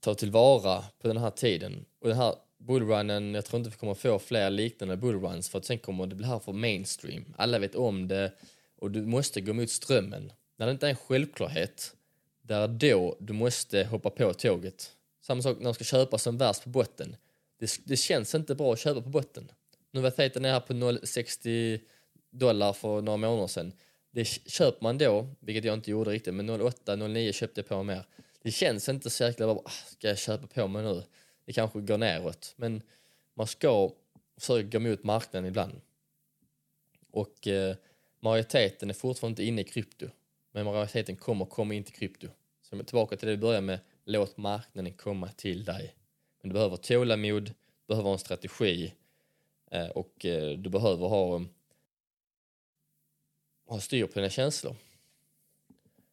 ta 0.00 0.14
tillvara 0.14 0.84
på 0.98 1.08
den 1.08 1.16
här 1.16 1.30
tiden. 1.30 1.84
Och 1.98 2.08
den 2.08 2.16
här 2.16 2.34
bullrunnen, 2.66 3.34
jag 3.34 3.44
tror 3.44 3.58
inte 3.58 3.70
vi 3.70 3.76
kommer 3.76 3.94
få 3.94 4.18
fler 4.18 4.50
liknande 4.50 4.96
bullruns 4.96 5.48
för 5.48 5.58
att 5.58 5.64
sen 5.64 5.78
kommer 5.78 6.06
det 6.06 6.14
bli 6.14 6.26
här 6.26 6.38
för 6.38 6.52
mainstream. 6.52 7.34
Alla 7.36 7.58
vet 7.58 7.74
om 7.74 8.08
det 8.08 8.32
och 8.78 8.90
du 8.90 9.02
måste 9.06 9.40
gå 9.40 9.52
mot 9.52 9.70
strömmen. 9.70 10.32
När 10.56 10.66
det 10.66 10.72
inte 10.72 10.86
är 10.86 10.90
en 10.90 10.96
självklarhet, 10.96 11.96
det 12.42 12.54
är 12.54 12.68
då 12.68 13.16
du 13.20 13.32
måste 13.32 13.84
hoppa 13.84 14.10
på 14.10 14.34
tåget. 14.34 14.90
Samma 15.20 15.42
sak 15.42 15.58
när 15.60 15.70
du 15.70 15.74
ska 15.74 15.84
köpa 15.84 16.18
som 16.18 16.38
värst 16.38 16.64
på 16.64 16.70
botten. 16.70 17.16
Det, 17.58 17.80
det 17.84 17.96
känns 17.96 18.34
inte 18.34 18.54
bra 18.54 18.72
att 18.72 18.78
köpa 18.78 19.02
på 19.02 19.08
botten. 19.08 19.50
Nu 19.90 20.00
var 20.00 20.10
Theten 20.10 20.44
här 20.44 20.60
på 20.60 20.72
0,60 20.72 21.80
dollar 22.30 22.72
för 22.72 23.00
några 23.00 23.16
månader 23.16 23.46
sedan. 23.46 23.72
Det 24.10 24.24
köper 24.24 24.82
man 24.82 24.98
då, 24.98 25.28
vilket 25.40 25.64
jag 25.64 25.74
inte 25.74 25.90
gjorde 25.90 26.10
riktigt, 26.10 26.34
men 26.34 26.50
0,8, 26.50 26.96
0,9 26.96 27.32
köpte 27.32 27.60
jag 27.60 27.68
på 27.68 27.82
mer. 27.82 28.06
Det 28.42 28.50
känns 28.50 28.88
inte 28.88 29.10
så 29.10 29.24
jäkla 29.24 29.46
bra, 29.46 29.62
ah, 29.64 29.70
ska 29.70 30.08
jag 30.08 30.18
köpa 30.18 30.46
på 30.46 30.68
mig 30.68 30.82
nu? 30.82 31.02
Det 31.44 31.52
kanske 31.52 31.80
går 31.80 31.98
neråt, 31.98 32.54
men 32.56 32.82
man 33.34 33.46
ska 33.46 33.92
försöka 34.36 34.78
gå 34.78 34.78
mot 34.78 35.04
marknaden 35.04 35.48
ibland. 35.48 35.80
Och 37.10 37.48
eh, 37.48 37.76
majoriteten 38.20 38.90
är 38.90 38.94
fortfarande 38.94 39.32
inte 39.32 39.44
inne 39.44 39.60
i 39.60 39.64
krypto, 39.64 40.08
men 40.52 40.64
majoriteten 40.64 41.16
kommer 41.16 41.44
komma 41.44 41.74
in 41.74 41.84
till 41.84 41.94
krypto. 41.94 42.28
Så 42.62 42.82
tillbaka 42.82 43.16
till 43.16 43.26
det 43.28 43.34
vi 43.34 43.40
började 43.40 43.66
med, 43.66 43.78
låt 44.04 44.36
marknaden 44.36 44.92
komma 44.92 45.28
till 45.28 45.64
dig. 45.64 45.94
Men 46.40 46.48
du 46.48 46.54
behöver 46.54 46.76
tålamod, 46.76 47.44
du 47.44 47.54
behöver 47.86 48.12
en 48.12 48.18
strategi 48.18 48.94
eh, 49.70 49.88
och 49.88 50.26
eh, 50.26 50.58
du 50.58 50.70
behöver 50.70 51.08
ha, 51.08 51.44
ha 53.66 53.80
styr 53.80 54.06
på 54.06 54.12
dina 54.14 54.30
känslor. 54.30 54.76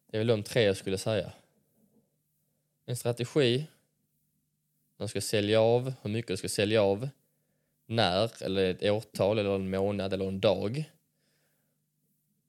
Det 0.06 0.16
är 0.16 0.18
väl 0.18 0.26
de 0.26 0.42
tre 0.42 0.62
jag 0.62 0.76
skulle 0.76 0.98
säga. 0.98 1.32
En 2.86 2.96
strategi, 2.96 3.66
man 5.02 5.08
ska 5.08 5.20
sälja 5.20 5.60
av, 5.60 5.92
hur 6.02 6.10
mycket 6.10 6.28
du 6.28 6.36
ska 6.36 6.48
sälja 6.48 6.82
av, 6.82 7.08
när, 7.86 8.42
eller 8.42 8.70
ett 8.70 8.82
årtal, 8.82 9.38
eller 9.38 9.54
en 9.54 9.70
månad 9.70 10.12
eller 10.12 10.28
en 10.28 10.40
dag. 10.40 10.84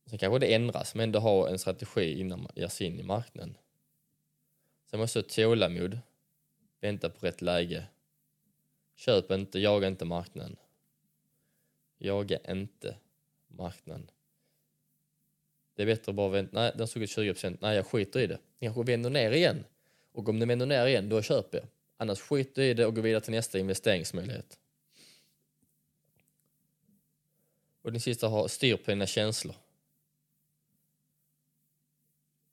Sen 0.05 0.19
kanske 0.19 0.39
det 0.39 0.53
ändras, 0.53 0.95
men 0.95 1.03
ändå 1.03 1.19
ha 1.19 1.49
en 1.49 1.59
strategi 1.59 2.19
innan 2.19 2.39
man 2.39 2.51
ger 2.55 2.67
sig 2.67 2.87
in 2.87 2.99
i 2.99 3.03
marknaden. 3.03 3.57
Sen 4.89 4.99
måste 4.99 5.19
du 5.19 5.23
ha 5.23 5.29
tålamod. 5.29 5.99
Vänta 6.81 7.09
på 7.09 7.25
rätt 7.25 7.41
läge. 7.41 7.85
Köp 8.95 9.31
inte, 9.31 9.59
jaga 9.59 9.87
inte 9.87 10.05
marknaden. 10.05 10.55
Jaga 11.97 12.39
inte 12.47 12.95
marknaden. 13.47 14.11
Det 15.75 15.81
är 15.81 15.85
bättre 15.85 16.09
att 16.09 16.15
bara 16.15 16.29
vänta. 16.29 16.59
Nej, 16.59 16.71
den 16.75 16.87
såg 16.87 17.03
ut 17.03 17.09
20 17.09 17.57
Nej, 17.61 17.75
jag 17.75 17.85
skiter 17.85 18.19
i 18.19 18.27
det. 18.27 18.39
Den 18.59 18.73
kanske 18.73 18.91
vänder 18.91 19.09
ner 19.09 19.31
igen. 19.31 19.63
Och 20.11 20.29
om 20.29 20.39
den 20.39 20.49
vänder 20.49 20.65
ner 20.65 20.85
igen, 20.85 21.09
då 21.09 21.21
köper 21.21 21.57
jag. 21.57 21.67
Annars 21.97 22.19
skiter 22.19 22.61
i 22.61 22.73
det 22.73 22.85
och 22.85 22.95
går 22.95 23.01
vidare 23.01 23.21
till 23.21 23.33
nästa 23.33 23.59
investeringsmöjlighet. 23.59 24.59
Och 27.81 27.91
den 27.91 28.01
sista, 28.01 28.27
har 28.27 28.47
styr 28.47 28.75
på 28.75 28.91
dina 28.91 29.07
känslor. 29.07 29.55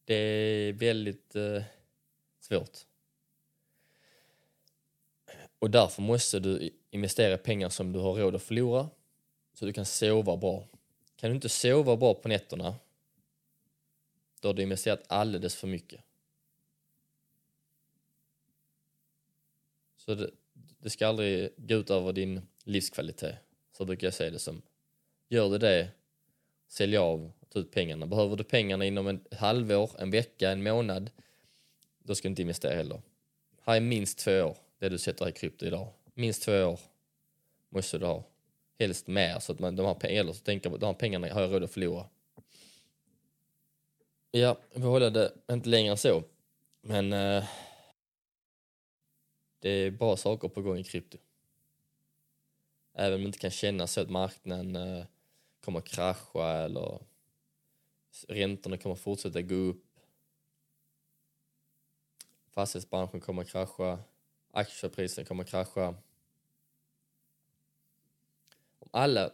Det 0.05 0.15
är 0.15 0.73
väldigt 0.73 1.37
eh, 1.37 1.63
svårt. 2.41 2.79
Och 5.59 5.71
därför 5.71 6.03
måste 6.03 6.39
du 6.39 6.71
investera 6.91 7.39
pengar 7.39 7.69
som 7.69 7.93
du 7.93 7.99
har 7.99 8.15
råd 8.15 8.35
att 8.35 8.43
förlora 8.43 8.89
så 9.55 9.67
du 9.67 9.73
kan 9.73 9.87
sova 9.87 10.37
bra. 10.37 10.69
Kan 11.17 11.31
du 11.31 11.35
inte 11.35 11.49
sova 11.49 11.97
bra 11.97 12.15
på 12.15 12.29
nätterna 12.29 12.75
då 14.41 14.49
har 14.49 14.55
du 14.55 14.63
investerat 14.63 15.03
alldeles 15.07 15.57
för 15.57 15.67
mycket. 15.67 16.01
Så 20.01 20.15
det, 20.15 20.31
det 20.79 20.91
ska 20.91 21.07
aldrig 21.07 21.51
gå 21.57 21.75
ut 21.75 21.91
över 21.91 22.13
din 22.13 22.41
livskvalitet. 22.65 23.35
Så 23.73 23.85
brukar 23.85 24.07
jag 24.07 24.15
säga 24.15 24.31
det 24.31 24.39
som. 24.39 24.63
Gör 25.29 25.51
du 25.51 25.59
det, 25.59 25.89
sälj 26.69 26.97
av 26.97 27.33
och 27.41 27.51
ta 27.51 27.59
ut 27.59 27.71
pengarna. 27.71 28.07
Behöver 28.07 28.37
du 28.37 28.45
pengarna 28.45 28.85
inom 28.85 29.07
en 29.07 29.25
halvår, 29.31 29.91
en 29.99 30.11
vecka, 30.11 30.51
en 30.51 30.63
månad, 30.63 31.11
då 31.99 32.15
ska 32.15 32.29
du 32.29 32.31
inte 32.31 32.43
investera 32.43 32.75
heller. 32.75 33.03
Här 33.63 33.77
är 33.77 33.81
minst 33.81 34.19
två 34.19 34.43
år, 34.43 34.57
det 34.79 34.89
du 34.89 34.99
sätter 34.99 35.29
i 35.29 35.33
krypto 35.33 35.67
idag. 35.67 35.89
Minst 36.15 36.43
två 36.43 36.53
år 36.53 36.81
måste 37.69 37.99
du 37.99 38.07
ha. 38.07 38.25
Helst 38.79 39.07
mer, 39.07 39.39
så 39.39 39.53
att 39.53 39.59
man, 39.59 39.77
de 39.77 39.87
har 39.87 39.95
pengar, 39.95 40.21
eller 40.21 40.33
så 40.33 40.45
tänker 40.45 40.71
de 40.71 40.87
här 40.87 40.93
pengarna 40.93 41.33
har 41.35 41.41
jag 41.41 41.53
råd 41.53 41.65
att 41.65 41.71
förlora. 41.71 42.07
Ja, 44.31 44.59
vi 44.75 44.83
håller 44.83 45.11
det 45.11 45.33
inte 45.51 45.69
längre 45.69 45.91
än 45.91 45.99
så. 45.99 46.23
Men 46.81 47.13
eh, 47.13 47.45
det 49.61 49.71
är 49.71 49.91
bra 49.91 50.17
saker 50.17 50.49
på 50.49 50.63
gång 50.63 50.79
i 50.79 50.85
krypto. 50.85 51.19
Även 52.93 53.15
om 53.15 53.21
det 53.21 53.27
inte 53.27 53.39
kan 53.39 53.51
kännas 53.51 53.93
så 53.93 54.01
att 54.01 54.11
marknaden 54.11 54.77
eh, 54.77 55.05
kommer 55.61 55.79
att 55.79 55.89
krascha 55.89 56.53
eller 56.53 57.01
räntorna 58.29 58.79
kommer 58.79 58.95
att 58.95 59.01
fortsätta 59.01 59.43
gå 59.43 59.55
upp. 59.55 59.85
Fastighetsbranschen 62.51 63.21
kommer 63.21 63.43
att 63.43 63.49
krascha. 63.49 63.99
Aktiepriserna 64.51 65.27
kommer 65.27 65.45
att 65.45 65.51
krascha. 65.51 65.89
Om 68.79 68.89
alla 68.91 69.33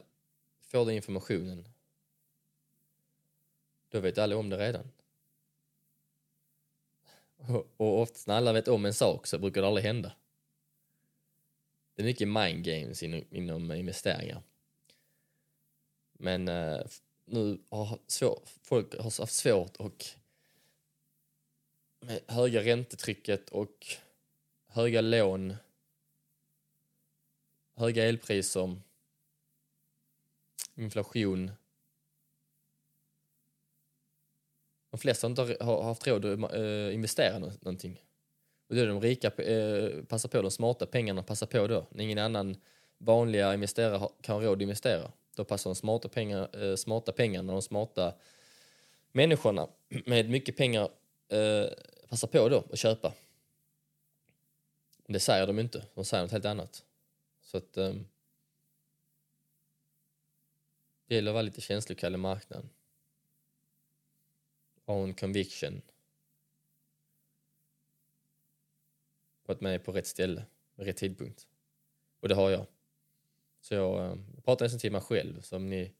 får 0.60 0.86
den 0.86 0.94
informationen 0.94 1.68
då 3.88 4.00
vet 4.00 4.18
alla 4.18 4.36
om 4.36 4.48
det 4.48 4.58
redan. 4.58 4.90
Och 7.76 8.00
oftast 8.00 8.26
när 8.26 8.34
alla 8.34 8.52
vet 8.52 8.68
om 8.68 8.84
en 8.84 8.94
sak 8.94 9.26
så 9.26 9.38
brukar 9.38 9.60
det 9.60 9.68
aldrig 9.68 9.86
hända. 9.86 10.12
Det 11.94 12.02
är 12.02 12.06
mycket 12.06 12.28
mind 12.28 12.64
games 12.64 13.02
inom, 13.02 13.24
inom 13.30 13.72
investeringar. 13.72 14.42
Men 16.12 16.48
eh, 16.48 16.80
nu 17.24 17.58
har 17.68 17.98
svår, 18.06 18.42
folk 18.62 18.94
har 18.94 19.20
haft 19.20 19.32
svårt 19.32 19.76
och 19.76 20.04
med 22.00 22.20
höga 22.28 22.62
räntetrycket 22.64 23.50
och 23.50 23.86
höga 24.66 25.00
lån, 25.00 25.56
höga 27.74 28.04
elpriser, 28.04 28.80
inflation 30.74 31.50
De 34.96 35.00
flesta 35.00 35.26
inte 35.26 35.56
har 35.60 35.82
haft 35.82 36.06
råd 36.06 36.44
att 36.44 36.54
eh, 36.54 36.94
investera 36.94 37.38
någonting. 37.38 38.02
Och 38.68 38.74
då 38.74 38.80
är 38.80 38.86
de 38.86 39.00
rika 39.00 39.28
eh, 39.28 40.04
passar 40.04 40.28
på, 40.28 40.42
de 40.42 40.50
smarta 40.50 40.86
pengarna 40.86 41.22
passar 41.22 41.46
på 41.46 41.66
då. 41.66 41.86
När 41.90 42.04
ingen 42.04 42.18
annan 42.18 42.56
vanliga 42.98 43.54
investerare 43.54 44.08
kan 44.20 44.34
ha 44.34 44.42
råd 44.42 44.58
att 44.58 44.62
investera. 44.62 45.12
Då 45.34 45.44
passar 45.44 45.70
de 45.70 45.74
smarta, 45.74 46.08
pengar, 46.08 46.64
eh, 46.64 46.76
smarta 46.76 47.12
pengarna, 47.12 47.52
de 47.52 47.62
smarta 47.62 48.14
människorna 49.12 49.68
med 50.06 50.30
mycket 50.30 50.56
pengar 50.56 50.88
passar 52.08 52.28
på 52.28 52.48
då 52.48 52.64
att 52.72 52.78
köpa. 52.78 53.12
Det 55.06 55.20
säger 55.20 55.46
de 55.46 55.58
inte, 55.58 55.84
de 55.94 56.04
säger 56.04 56.22
något 56.22 56.32
helt 56.32 56.44
annat. 56.44 56.84
Så 57.42 57.56
att 57.56 57.76
um, 57.76 58.06
det 61.06 61.14
gäller 61.14 61.30
att 61.30 61.34
vara 61.34 61.42
lite 61.42 61.60
känslig 61.60 62.04
i 62.04 62.10
marknaden 62.16 62.70
own 64.86 65.14
conviction. 65.14 65.82
På 69.44 69.52
att 69.52 69.60
man 69.60 69.72
är 69.72 69.78
på 69.78 69.92
rätt 69.92 70.06
ställe, 70.06 70.44
med 70.74 70.86
rätt 70.86 70.96
tidpunkt. 70.96 71.46
Och 72.20 72.28
det 72.28 72.34
har 72.34 72.50
jag. 72.50 72.66
Så 73.60 73.74
jag, 73.74 74.04
eh, 74.04 74.18
jag 74.34 74.44
pratar 74.44 74.64
nästan 74.64 74.80
till 74.80 74.92
mig 74.92 75.00
själv, 75.00 75.40
som 75.40 75.70
ni... 75.70 75.92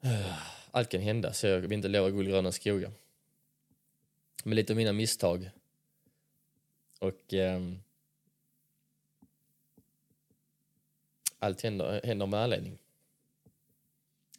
Eh, 0.00 0.38
allt 0.70 0.88
kan 0.88 1.00
hända, 1.00 1.32
så 1.32 1.46
jag 1.46 1.58
vill 1.58 1.72
inte 1.72 1.88
lova 1.88 2.10
guld 2.10 2.28
gröna 2.28 2.52
skogar. 2.52 2.92
Men 4.44 4.56
lite 4.56 4.72
av 4.72 4.76
mina 4.76 4.92
misstag. 4.92 5.50
Och... 6.98 7.34
Eh, 7.34 7.60
allt 11.38 11.62
händer, 11.62 12.00
händer 12.04 12.26
med 12.26 12.40
anledning. 12.40 12.78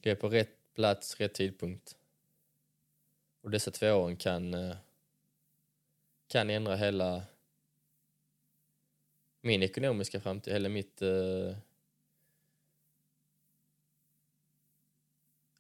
Jag 0.02 0.12
är 0.12 0.16
på 0.16 0.30
rätt 0.30 0.74
plats, 0.74 1.16
rätt 1.16 1.34
tidpunkt. 1.34 1.96
Och 3.48 3.52
dessa 3.52 3.72
två 3.72 3.92
åren 3.92 4.18
kan, 4.18 4.54
eh, 4.54 4.76
kan 6.28 6.50
ändra 6.50 6.76
hela 6.76 7.24
min 9.42 9.64
ekonomiska 9.64 10.22
framtid, 10.22 10.54
Eller 10.54 10.70
mitt 10.70 11.02
eh, 11.02 11.58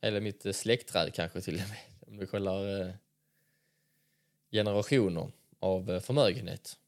Eller 0.01 0.21
mitt 0.21 0.45
eh, 0.45 0.51
släktträd 0.51 1.13
kanske 1.13 1.41
till 1.41 1.55
och 1.55 1.69
med. 1.69 1.79
Om 2.07 2.17
du 2.17 2.27
kollar 2.27 2.93
generationer 4.51 5.31
av 5.59 5.99
förmögenhet. 5.99 6.79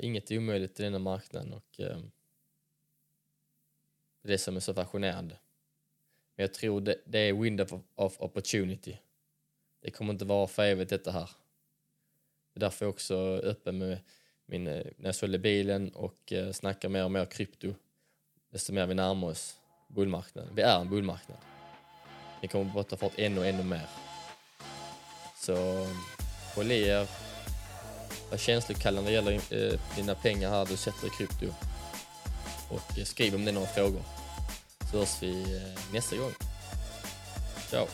inget 0.00 0.30
är 0.30 0.38
omöjligt 0.38 0.80
i 0.80 0.82
denna 0.82 0.98
marknaden 0.98 1.52
och 1.52 1.70
det 1.76 1.82
är 4.22 4.28
det 4.28 4.38
som 4.38 4.56
är 4.56 4.60
så 4.60 4.74
fascinerande. 4.74 5.38
Men 6.42 6.46
jag 6.48 6.54
tror 6.54 6.80
det, 6.80 6.96
det 7.04 7.18
är 7.18 7.32
window 7.32 7.82
of 7.94 8.20
opportunity. 8.20 8.98
Det 9.82 9.90
kommer 9.90 10.12
inte 10.12 10.24
vara 10.24 10.46
för 10.46 10.62
evigt 10.62 10.90
detta 10.90 11.10
här. 11.10 11.30
Det 12.54 12.58
är 12.58 12.60
därför 12.60 12.84
jag 12.84 12.90
också 12.90 13.14
är 13.14 13.44
öppen 13.44 13.78
med 13.78 13.98
min, 14.46 14.66
eh, 14.66 14.84
när 14.96 15.08
jag 15.08 15.14
sålde 15.14 15.38
bilen 15.38 15.94
och 15.94 16.32
eh, 16.32 16.52
snackar 16.52 16.88
mer 16.88 17.04
och 17.04 17.10
mer 17.10 17.24
krypto, 17.24 17.74
desto 18.52 18.72
mer 18.72 18.86
vi 18.86 18.94
närmar 18.94 19.28
oss 19.28 19.60
bullmarknaden. 19.88 20.54
Vi 20.54 20.62
är 20.62 20.80
en 20.80 20.90
bullmarknad. 20.90 21.38
Det 22.40 22.48
kommer 22.48 22.72
bara 22.72 22.84
ta 22.84 22.96
fart 22.96 23.18
ännu, 23.18 23.48
ännu 23.48 23.62
mer. 23.62 23.88
Så 25.36 25.86
håll 26.54 26.72
i 26.72 26.88
er. 26.88 27.08
Var 28.30 28.38
känslokall 28.38 28.94
när 28.94 29.02
det 29.02 29.12
gäller 29.12 29.32
eh, 29.32 29.80
dina 29.96 30.14
pengar 30.14 30.50
här 30.50 30.66
du 30.66 30.76
sätter 30.76 31.06
i 31.06 31.10
krypto. 31.10 31.46
Och 32.70 32.98
eh, 32.98 33.04
skriv 33.04 33.34
om 33.34 33.44
det 33.44 33.50
är 33.50 33.54
några 33.54 33.66
frågor 33.66 34.21
så 34.92 34.98
hörs 34.98 35.22
vi 35.22 35.56
eh, 35.56 35.92
nästa 35.92 36.16
gång. 36.16 36.32
Ciao! 37.70 37.86